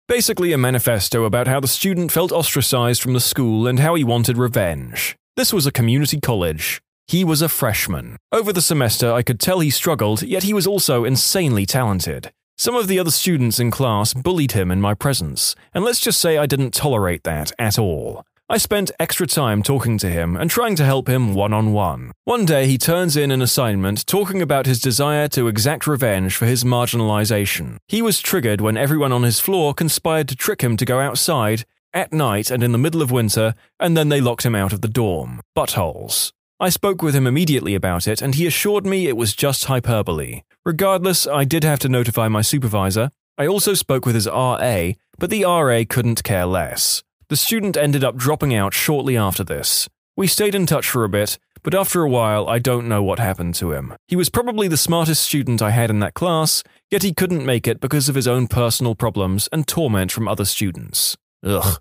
Basically, 0.09 0.51
a 0.51 0.57
manifesto 0.57 1.23
about 1.23 1.47
how 1.47 1.61
the 1.61 1.67
student 1.69 2.11
felt 2.11 2.33
ostracized 2.33 3.01
from 3.01 3.13
the 3.13 3.21
school 3.21 3.67
and 3.67 3.79
how 3.79 3.95
he 3.95 4.03
wanted 4.03 4.37
revenge. 4.37 5.15
This 5.35 5.53
was 5.53 5.65
a 5.65 5.71
community 5.71 6.19
college. 6.19 6.81
He 7.07 7.23
was 7.23 7.41
a 7.41 7.49
freshman. 7.49 8.17
Over 8.31 8.51
the 8.51 8.61
semester, 8.61 9.11
I 9.11 9.21
could 9.21 9.39
tell 9.39 9.61
he 9.61 9.69
struggled, 9.69 10.21
yet 10.21 10.43
he 10.43 10.53
was 10.53 10.67
also 10.67 11.05
insanely 11.05 11.65
talented. 11.65 12.31
Some 12.57 12.75
of 12.75 12.87
the 12.87 12.99
other 12.99 13.11
students 13.11 13.59
in 13.59 13.71
class 13.71 14.13
bullied 14.13 14.51
him 14.51 14.69
in 14.69 14.81
my 14.81 14.93
presence, 14.93 15.55
and 15.73 15.85
let's 15.85 16.01
just 16.01 16.19
say 16.19 16.37
I 16.37 16.45
didn't 16.45 16.73
tolerate 16.73 17.23
that 17.23 17.51
at 17.57 17.79
all. 17.79 18.25
I 18.51 18.57
spent 18.57 18.91
extra 18.99 19.27
time 19.27 19.63
talking 19.63 19.97
to 19.99 20.09
him 20.09 20.35
and 20.35 20.49
trying 20.49 20.75
to 20.75 20.83
help 20.83 21.07
him 21.07 21.35
one 21.35 21.53
on 21.53 21.71
one. 21.71 22.11
One 22.25 22.45
day, 22.45 22.65
he 22.67 22.77
turns 22.77 23.15
in 23.15 23.31
an 23.31 23.41
assignment 23.41 24.07
talking 24.07 24.41
about 24.41 24.65
his 24.65 24.81
desire 24.81 25.27
to 25.29 25.47
exact 25.47 25.87
revenge 25.87 26.35
for 26.35 26.47
his 26.47 26.63
marginalization. 26.63 27.77
He 27.87 28.01
was 28.01 28.19
triggered 28.19 28.59
when 28.59 28.75
everyone 28.75 29.11
on 29.11 29.23
his 29.23 29.39
floor 29.39 29.73
conspired 29.73 30.27
to 30.29 30.35
trick 30.35 30.61
him 30.61 30.77
to 30.77 30.85
go 30.85 30.99
outside 30.99 31.63
at 31.93 32.13
night 32.13 32.51
and 32.51 32.63
in 32.63 32.71
the 32.71 32.77
middle 32.77 33.01
of 33.01 33.11
winter, 33.11 33.53
and 33.79 33.95
then 33.95 34.09
they 34.09 34.21
locked 34.21 34.45
him 34.45 34.55
out 34.55 34.73
of 34.73 34.81
the 34.81 34.87
dorm. 34.87 35.41
Buttholes. 35.55 36.31
I 36.59 36.69
spoke 36.69 37.01
with 37.01 37.15
him 37.15 37.25
immediately 37.25 37.73
about 37.73 38.07
it, 38.07 38.21
and 38.21 38.35
he 38.35 38.45
assured 38.45 38.85
me 38.85 39.07
it 39.07 39.15
was 39.15 39.33
just 39.33 39.65
hyperbole. 39.65 40.41
Regardless, 40.65 41.25
I 41.25 41.45
did 41.45 41.63
have 41.63 41.79
to 41.79 41.89
notify 41.89 42.27
my 42.27 42.41
supervisor. 42.41 43.11
I 43.37 43.47
also 43.47 43.73
spoke 43.73 44.05
with 44.05 44.15
his 44.15 44.27
RA, 44.27 44.91
but 45.17 45.29
the 45.29 45.45
RA 45.45 45.83
couldn't 45.87 46.23
care 46.23 46.45
less. 46.45 47.01
The 47.29 47.37
student 47.37 47.77
ended 47.77 48.03
up 48.03 48.17
dropping 48.17 48.53
out 48.53 48.73
shortly 48.73 49.15
after 49.15 49.43
this. 49.43 49.87
We 50.17 50.27
stayed 50.27 50.55
in 50.55 50.65
touch 50.65 50.89
for 50.89 51.05
a 51.05 51.09
bit, 51.09 51.39
but 51.63 51.73
after 51.73 52.03
a 52.03 52.09
while, 52.09 52.49
I 52.49 52.59
don't 52.59 52.89
know 52.89 53.03
what 53.03 53.19
happened 53.19 53.55
to 53.55 53.71
him. 53.71 53.93
He 54.07 54.15
was 54.15 54.29
probably 54.29 54.67
the 54.67 54.77
smartest 54.77 55.23
student 55.23 55.61
I 55.61 55.71
had 55.71 55.89
in 55.89 55.99
that 55.99 56.13
class, 56.13 56.63
yet 56.91 57.03
he 57.03 57.13
couldn't 57.13 57.45
make 57.45 57.67
it 57.67 57.79
because 57.79 58.09
of 58.09 58.15
his 58.15 58.27
own 58.27 58.47
personal 58.47 58.95
problems 58.95 59.47
and 59.51 59.67
torment 59.67 60.11
from 60.11 60.27
other 60.27 60.45
students. 60.45 61.15
Ugh. 61.43 61.79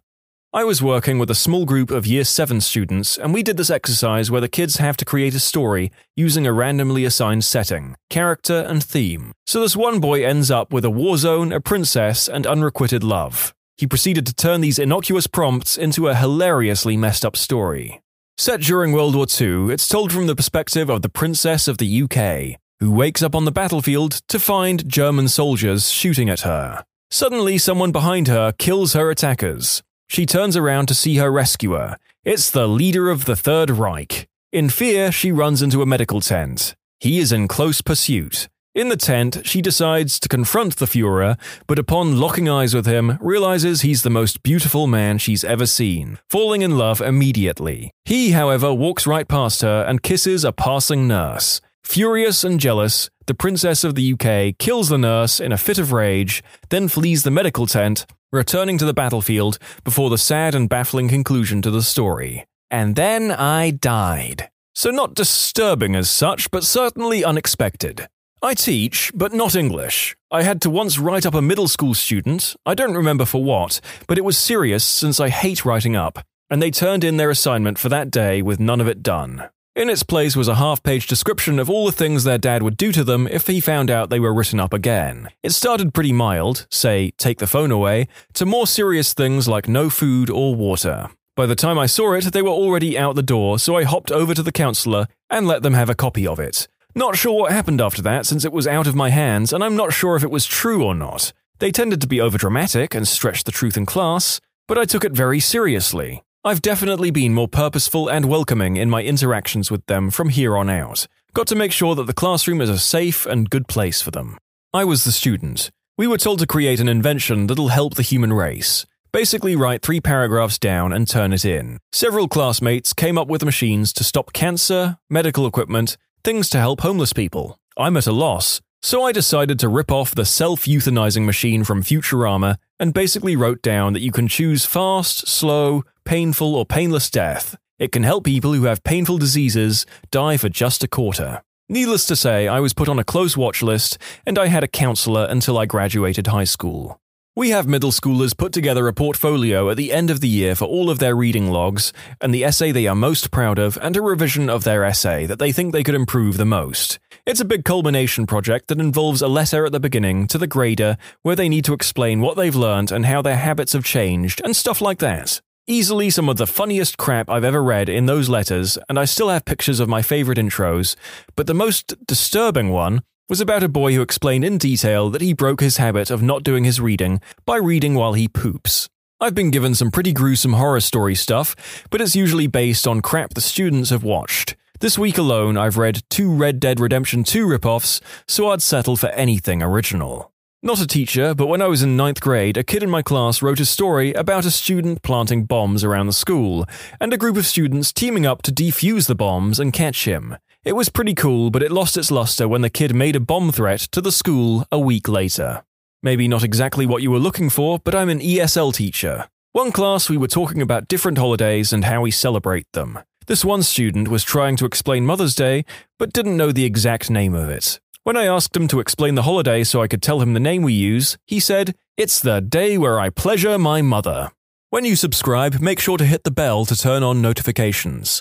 I 0.53 0.65
was 0.65 0.83
working 0.83 1.19
with 1.19 1.31
a 1.31 1.35
small 1.35 1.67
group 1.67 1.91
of 1.91 2.07
Year 2.07 2.25
7 2.25 2.61
students, 2.63 3.19
and 3.19 3.35
we 3.35 3.43
did 3.43 3.59
this 3.59 3.69
exercise 3.69 4.31
where 4.31 4.41
the 4.41 4.49
kids 4.49 4.77
have 4.77 4.97
to 4.97 5.05
create 5.05 5.35
a 5.35 5.41
story 5.41 5.93
using 6.17 6.47
a 6.47 6.53
randomly 6.53 7.05
assigned 7.05 7.45
setting, 7.45 7.97
character, 8.09 8.65
and 8.67 8.83
theme. 8.83 9.33
So 9.47 9.61
this 9.61 9.77
one 9.77 10.01
boy 10.01 10.25
ends 10.25 10.51
up 10.51 10.73
with 10.73 10.87
a 10.87 10.91
war 10.91 11.19
zone, 11.19 11.53
a 11.53 11.61
princess, 11.61 12.29
and 12.29 12.47
unrequited 12.47 13.05
love. 13.05 13.53
He 13.77 13.87
proceeded 13.87 14.27
to 14.27 14.35
turn 14.35 14.63
these 14.63 14.79
innocuous 14.79 15.27
prompts 15.27 15.77
into 15.77 16.09
a 16.09 16.15
hilariously 16.15 16.97
messed 16.97 17.25
up 17.25 17.37
story. 17.37 18.01
Set 18.39 18.61
during 18.63 18.93
World 18.93 19.17
War 19.17 19.27
II, 19.29 19.71
it's 19.71 19.89
told 19.89 20.13
from 20.13 20.29
the 20.29 20.37
perspective 20.37 20.89
of 20.89 21.03
the 21.03 21.09
Princess 21.09 21.69
of 21.69 21.79
the 21.79 22.03
UK, 22.03 22.59
who 22.81 22.91
wakes 22.91 23.23
up 23.23 23.35
on 23.35 23.45
the 23.45 23.53
battlefield 23.53 24.23
to 24.29 24.39
find 24.39 24.89
German 24.89 25.29
soldiers 25.29 25.91
shooting 25.91 26.31
at 26.31 26.41
her. 26.41 26.85
Suddenly, 27.11 27.59
someone 27.59 27.93
behind 27.93 28.29
her 28.29 28.53
kills 28.53 28.93
her 28.93 29.11
attackers. 29.11 29.83
She 30.09 30.27
turns 30.27 30.57
around 30.57 30.87
to 30.87 30.95
see 30.95 31.17
her 31.17 31.31
rescuer. 31.31 31.97
It's 32.25 32.51
the 32.51 32.69
leader 32.69 33.11
of 33.11 33.25
the 33.25 33.37
Third 33.37 33.71
Reich. 33.71 34.29
In 34.53 34.69
fear, 34.69 35.11
she 35.13 35.33
runs 35.33 35.63
into 35.63 35.83
a 35.83 35.87
medical 35.87 36.21
tent. 36.21 36.75
He 37.01 37.19
is 37.19 37.33
in 37.33 37.49
close 37.49 37.81
pursuit. 37.81 38.49
In 38.75 38.91
the 38.91 38.97
tent, 38.97 39.41
she 39.45 39.61
decides 39.61 40.21
to 40.21 40.29
confront 40.29 40.77
the 40.77 40.87
Fuhrer, 40.87 41.39
but 41.67 41.79
upon 41.79 42.21
locking 42.21 42.49
eyes 42.49 42.75
with 42.75 42.87
him, 42.87 43.19
realizes 43.21 43.81
he's 43.81 44.03
the 44.03 44.11
most 44.11 44.43
beautiful 44.43 44.87
man 44.87 45.19
she's 45.19 45.43
ever 45.43 45.67
seen, 45.67 46.19
falling 46.29 46.63
in 46.63 46.79
love 46.79 47.01
immediately. 47.01 47.91
He, 48.05 48.33
however, 48.33 48.73
walks 48.73 49.07
right 49.07 49.27
past 49.27 49.63
her 49.63 49.85
and 49.89 50.03
kisses 50.03 50.45
a 50.45 50.53
passing 50.53 51.09
nurse. 51.09 51.61
Furious 51.89 52.45
and 52.45 52.61
jealous, 52.61 53.09
the 53.29 53.33
Princess 53.33 53.83
of 53.83 53.95
the 53.95 54.13
UK 54.13 54.59
kills 54.59 54.91
the 54.91 54.99
nurse 54.99 55.41
in 55.41 55.53
a 55.53 55.57
fit 55.57 55.79
of 55.79 55.91
rage, 55.91 56.43
then 56.69 56.87
flees 56.87 57.23
the 57.23 57.31
medical 57.31 57.67
tent, 57.67 58.05
returning 58.31 58.77
to 58.77 58.85
the 58.85 58.93
battlefield 58.93 59.59
before 59.85 60.11
the 60.11 60.19
sad 60.19 60.55
and 60.55 60.69
baffling 60.69 61.09
conclusion 61.09 61.63
to 61.63 61.71
the 61.71 61.81
story. 61.81 62.47
And 62.71 62.95
then 62.95 63.31
I 63.33 63.71
died. 63.71 64.51
So, 64.75 64.91
not 64.91 65.15
disturbing 65.15 65.97
as 65.97 66.11
such, 66.11 66.51
but 66.51 66.63
certainly 66.63 67.25
unexpected. 67.25 68.07
I 68.43 68.53
teach, 68.53 69.11
but 69.15 69.33
not 69.33 69.57
English. 69.57 70.15
I 70.31 70.43
had 70.43 70.61
to 70.63 70.71
once 70.71 70.99
write 70.99 71.25
up 71.25 71.35
a 71.35 71.41
middle 71.41 71.69
school 71.69 71.95
student, 71.95 72.55
I 72.67 72.75
don't 72.75 72.99
remember 72.99 73.25
for 73.25 73.43
what, 73.43 73.81
but 74.07 74.19
it 74.19 74.25
was 74.25 74.37
serious 74.37 74.85
since 74.85 75.21
I 75.21 75.31
hate 75.31 75.65
writing 75.65 75.97
up, 75.97 76.19
and 76.51 76.61
they 76.61 76.71
turned 76.71 77.03
in 77.03 77.17
their 77.17 77.31
assignment 77.31 77.79
for 77.79 77.89
that 77.89 78.11
day 78.11 78.43
with 78.43 78.61
none 78.61 78.83
of 78.83 78.89
it 78.89 79.03
done. 79.03 79.49
In 79.79 79.89
its 79.89 80.03
place 80.03 80.35
was 80.35 80.49
a 80.49 80.57
half 80.57 80.83
page 80.83 81.07
description 81.07 81.61
of 81.61 81.71
all 81.71 81.87
the 81.87 81.93
things 81.93 82.25
their 82.25 82.37
dad 82.37 82.65
would 82.65 82.77
do 82.77 82.91
to 82.91 83.05
them 83.05 83.29
if 83.29 83.47
he 83.47 83.61
found 83.61 83.93
out 83.93 84.11
they 84.11 84.19
were 84.19 84.35
written 84.35 84.59
up 84.59 84.75
again. 84.75 85.29
It 85.45 85.51
started 85.51 85.95
pretty 85.95 86.13
mild, 86.13 86.67
say, 86.69 87.13
take 87.17 87.39
the 87.39 87.47
phone 87.47 87.71
away, 87.71 88.09
to 88.35 88.45
more 88.45 88.67
serious 88.67 89.15
things 89.15 89.47
like 89.47 89.69
no 89.69 89.89
food 89.89 90.31
or 90.31 90.57
water. 90.57 91.11
By 91.37 91.47
the 91.47 91.55
time 91.55 91.79
I 91.79 91.87
saw 91.87 92.15
it, 92.15 92.25
they 92.33 92.43
were 92.43 92.49
already 92.49 92.99
out 92.99 93.15
the 93.15 93.23
door, 93.23 93.61
so 93.61 93.77
I 93.77 93.85
hopped 93.85 94.11
over 94.11 94.35
to 94.35 94.43
the 94.43 94.51
counselor 94.51 95.07
and 95.31 95.47
let 95.47 95.63
them 95.63 95.75
have 95.75 95.89
a 95.89 95.95
copy 95.95 96.27
of 96.27 96.41
it. 96.41 96.67
Not 96.97 97.15
sure 97.15 97.39
what 97.39 97.53
happened 97.53 97.81
after 97.81 98.03
that 98.03 98.27
since 98.27 98.45
it 98.45 98.53
was 98.53 98.67
out 98.67 98.89
of 98.89 98.97
my 98.97 99.11
hands, 99.11 99.53
and 99.53 99.63
I'm 99.63 99.77
not 99.77 99.93
sure 99.93 100.17
if 100.17 100.25
it 100.25 100.33
was 100.33 100.45
true 100.45 100.85
or 100.85 100.97
not. 100.97 101.33
They 101.61 101.71
tended 101.71 102.01
to 102.01 102.09
be 102.09 102.17
overdramatic 102.17 102.97
and 102.97 103.07
stretch 103.07 103.45
the 103.45 103.53
truth 103.53 103.77
in 103.77 103.87
class, 103.87 104.41
but 104.67 104.77
I 104.77 104.87
took 104.87 105.05
it 105.05 105.13
very 105.13 105.39
seriously. 105.39 106.25
I've 106.49 106.63
definitely 106.63 107.11
been 107.11 107.35
more 107.35 107.47
purposeful 107.47 108.09
and 108.09 108.25
welcoming 108.25 108.79
in 108.79 108.89
my 108.89 109.03
interactions 109.03 109.71
with 109.71 109.85
them 109.85 110.09
from 110.09 110.31
here 110.31 110.57
on 110.57 110.71
out. 110.71 111.07
Got 111.35 111.47
to 111.49 111.55
make 111.55 111.73
sure 111.73 111.95
that 111.95 112.07
the 112.07 112.15
classroom 112.15 112.63
is 112.63 112.71
a 112.71 112.79
safe 112.79 113.27
and 113.27 113.51
good 113.51 113.69
place 113.69 114.01
for 114.01 114.13
them. 114.13 114.39
I 114.73 114.85
was 114.85 115.05
the 115.05 115.13
student. 115.13 115.71
We 115.99 116.07
were 116.07 116.17
told 116.17 116.39
to 116.39 116.47
create 116.47 116.81
an 116.81 116.89
invention 116.89 117.49
that'll 117.49 117.69
help 117.69 117.97
the 117.97 118.03
human 118.03 118.33
race. 118.33 118.87
Basically, 119.13 119.57
write 119.57 119.83
three 119.83 120.01
paragraphs 120.01 120.59
down 120.59 120.91
and 120.91 121.07
turn 121.07 121.35
it 121.35 121.45
in. 121.45 121.81
Several 121.93 122.29
classmates 122.29 122.95
came 122.95 123.19
up 123.19 123.29
with 123.29 123.45
machines 123.45 123.93
to 123.93 124.03
stop 124.03 124.33
cancer, 124.33 124.97
medical 125.11 125.47
equipment, 125.47 125.99
things 126.25 126.49
to 126.49 126.59
help 126.59 126.81
homeless 126.81 127.13
people. 127.13 127.59
I'm 127.77 127.99
at 127.99 128.07
a 128.07 128.13
loss, 128.13 128.63
so 128.83 129.05
I 129.05 129.13
decided 129.13 129.59
to 129.59 129.69
rip 129.69 129.91
off 129.91 130.15
the 130.15 130.25
self 130.25 130.65
euthanizing 130.65 131.25
machine 131.25 131.65
from 131.65 131.83
Futurama 131.83 132.57
and 132.79 132.95
basically 132.95 133.37
wrote 133.37 133.63
down 133.63 133.93
that 133.93 134.03
you 134.03 134.13
can 134.13 134.29
choose 134.29 134.65
fast, 134.65 135.27
slow, 135.29 135.83
painful, 136.05 136.55
or 136.55 136.65
painless 136.65 137.11
death. 137.11 137.57
It 137.79 137.93
can 137.93 138.03
help 138.03 138.25
people 138.25 138.55
who 138.55 138.65
have 138.65 138.83
painful 138.85 139.19
diseases 139.19 139.87
die 140.11 140.37
for 140.37 140.49
just 140.49 140.83
a 140.83 140.89
quarter. 140.89 141.43
Needless 141.69 142.07
to 142.07 142.17
say, 142.17 142.49
I 142.49 142.61
was 142.61 142.73
put 142.73 142.89
on 142.89 142.99
a 142.99 143.05
close 143.05 143.37
watch 143.37 143.63
list 143.63 143.99
and 144.27 144.39
I 144.39 144.47
had 144.47 144.65
a 144.65 144.69
counselor 144.69 145.27
until 145.29 145.59
I 145.59 145.67
graduated 145.67 146.29
high 146.29 146.45
school. 146.45 146.99
We 147.39 147.51
have 147.51 147.69
middle 147.69 147.93
schoolers 147.93 148.37
put 148.37 148.53
together 148.53 148.89
a 148.89 148.93
portfolio 148.93 149.71
at 149.71 149.77
the 149.77 149.93
end 149.93 150.11
of 150.11 150.21
the 150.21 150.27
year 150.27 150.57
for 150.57 150.65
all 150.65 150.91
of 150.91 150.99
their 150.99 151.15
reading 151.15 151.53
logs, 151.53 151.93
and 152.21 152.35
the 152.35 152.43
essay 152.43 152.73
they 152.73 152.89
are 152.89 152.97
most 152.97 153.31
proud 153.31 153.61
of, 153.61 153.79
and 153.81 153.97
a 153.97 154.03
revision 154.03 154.51
of 154.51 154.65
their 154.65 154.83
essay 154.83 155.25
that 155.25 155.39
they 155.39 155.53
think 155.53 155.73
they 155.73 155.85
could 155.85 155.95
improve 155.95 156.37
the 156.37 156.45
most. 156.45 156.99
It's 157.27 157.39
a 157.39 157.45
big 157.45 157.65
culmination 157.65 158.27
project 158.27 158.67
that 158.67 158.81
involves 158.81 159.23
a 159.23 159.29
letter 159.29 159.65
at 159.65 159.71
the 159.71 159.79
beginning 159.79 160.27
to 160.27 160.37
the 160.37 160.49
grader 160.49 160.97
where 161.23 161.37
they 161.37 161.49
need 161.49 161.65
to 161.67 161.75
explain 161.75 162.21
what 162.21 162.37
they've 162.37 162.57
learned 162.57 162.91
and 162.91 163.07
how 163.07 163.23
their 163.23 163.37
habits 163.37 163.73
have 163.73 163.85
changed, 163.85 164.43
and 164.45 164.57
stuff 164.57 164.81
like 164.81 164.99
that. 164.99 165.41
Easily 165.69 166.11
some 166.11 166.29
of 166.29 166.39
the 166.39 166.47
funniest 166.49 166.99
crap 166.99 167.31
I've 167.31 167.45
ever 167.45 167.63
read 167.63 167.89
in 167.89 168.07
those 168.07 168.29
letters, 168.29 168.79
and 168.89 168.99
I 168.99 169.05
still 169.05 169.29
have 169.29 169.45
pictures 169.45 169.79
of 169.79 169.89
my 169.89 170.03
favorite 170.03 170.39
intros, 170.39 170.97
but 171.37 171.47
the 171.47 171.55
most 171.55 171.95
disturbing 172.05 172.71
one 172.71 173.03
was 173.29 173.41
about 173.43 173.63
a 173.63 173.69
boy 173.69 173.93
who 173.93 174.01
explained 174.01 174.43
in 174.43 174.57
detail 174.57 175.11
that 175.11 175.21
he 175.21 175.35
broke 175.35 175.61
his 175.61 175.77
habit 175.77 176.11
of 176.11 176.23
not 176.23 176.43
doing 176.43 176.65
his 176.65 176.81
reading 176.81 177.21
by 177.45 177.59
reading 177.59 177.95
while 177.95 178.15
he 178.15 178.27
poops. 178.27 178.89
I've 179.21 179.35
been 179.35 179.51
given 179.51 179.75
some 179.75 179.91
pretty 179.91 180.15
gruesome 180.15 180.55
horror 180.55 180.81
story 180.81 181.15
stuff, 181.15 181.55
but 181.91 182.01
it's 182.01 182.17
usually 182.17 182.47
based 182.47 182.87
on 182.87 183.03
crap 183.03 183.35
the 183.35 183.43
students 183.43 183.91
have 183.91 184.03
watched. 184.03 184.57
This 184.81 184.99
week 184.99 185.19
alone, 185.19 185.59
I've 185.59 185.77
read 185.77 186.03
two 186.09 186.33
Red 186.33 186.59
Dead 186.59 186.81
Redemption 186.81 187.23
2 187.23 187.47
ripoffs, 187.47 188.01
so 188.27 188.49
I'd 188.49 188.63
settle 188.63 188.97
for 188.97 189.09
anything 189.11 189.63
original. 189.63 190.33
Not 190.63 190.81
a 190.81 190.87
teacher, 190.87 191.35
but 191.35 191.49
when 191.49 191.61
I 191.61 191.67
was 191.67 191.83
in 191.83 191.99
ninth 191.99 192.23
grade, 192.23 192.57
a 192.57 192.65
kid 192.65 192.83
in 192.83 192.89
my 192.89 193.03
class 193.03 193.43
wrote 193.43 193.61
a 193.61 193.67
story 193.67 194.15
about 194.15 194.47
a 194.47 194.51
student 194.51 195.03
planting 195.03 195.45
bombs 195.45 195.85
around 195.85 196.07
the 196.07 196.13
school, 196.15 196.65
and 196.99 197.13
a 197.13 197.19
group 197.19 197.37
of 197.37 197.45
students 197.45 197.93
teaming 197.93 198.25
up 198.25 198.41
to 198.43 198.53
defuse 198.53 199.07
the 199.07 199.15
bombs 199.15 199.61
and 199.61 199.73
catch 199.73 200.07
him. 200.07 200.37
It 200.69 200.77
was 200.77 200.91
pretty 200.91 201.15
cool, 201.15 201.49
but 201.49 201.63
it 201.63 201.73
lost 201.73 201.97
its 201.97 202.11
luster 202.11 202.47
when 202.47 202.61
the 202.61 202.69
kid 202.69 202.95
made 202.95 203.17
a 203.17 203.21
bomb 203.21 203.53
threat 203.53 203.81
to 203.93 204.03
the 204.03 204.13
school 204.13 204.67
a 204.71 204.79
week 204.79 205.09
later. 205.09 205.65
Maybe 206.03 206.29
not 206.29 206.45
exactly 206.45 206.85
what 206.85 207.01
you 207.01 207.11
were 207.11 207.19
looking 207.19 207.49
for, 207.49 207.79
but 207.79 207.95
I'm 207.95 208.11
an 208.11 208.21
ESL 208.21 208.75
teacher. 208.75 209.31
One 209.53 209.73
class, 209.73 210.11
we 210.11 210.19
were 210.19 210.29
talking 210.29 210.61
about 210.61 210.87
different 210.87 211.17
holidays 211.17 211.73
and 211.73 211.87
how 211.87 212.03
we 212.03 212.11
celebrate 212.11 212.71
them. 212.75 212.99
This 213.27 213.47
one 213.47 213.63
student 213.63 214.09
was 214.09 214.25
trying 214.25 214.57
to 214.57 214.67
explain 214.67 215.07
Mother's 215.07 215.35
Day, 215.35 215.65
but 215.99 216.13
didn't 216.13 216.37
know 216.37 216.53
the 216.53 216.67
exact 216.67 217.09
name 217.09 217.33
of 217.33 217.49
it. 217.49 217.81
When 218.05 218.19
I 218.19 218.27
asked 218.27 218.55
him 218.55 218.69
to 218.69 218.81
explain 218.81 219.15
the 219.15 219.23
holiday 219.23 219.65
so 219.65 219.81
I 219.81 219.89
could 219.89 220.03
tell 220.03 220.21
him 220.21 220.35
the 220.35 220.39
name 220.39 220.61
we 220.61 220.75
use, 220.75 221.17
he 221.25 221.41
said, 221.41 221.77
It's 221.97 222.21
the 222.21 222.43
day 222.43 222.77
where 222.77 223.01
I 223.01 223.09
pleasure 223.09 223.57
my 223.57 223.81
mother. 223.81 224.33
When 224.69 224.85
you 224.85 224.97
subscribe, 224.97 225.61
make 225.61 225.81
sure 225.81 225.97
to 225.97 226.05
hit 226.05 226.25
the 226.25 226.31
bell 226.31 226.67
to 226.67 226.77
turn 226.77 227.03
on 227.03 227.23
notifications. 227.23 228.21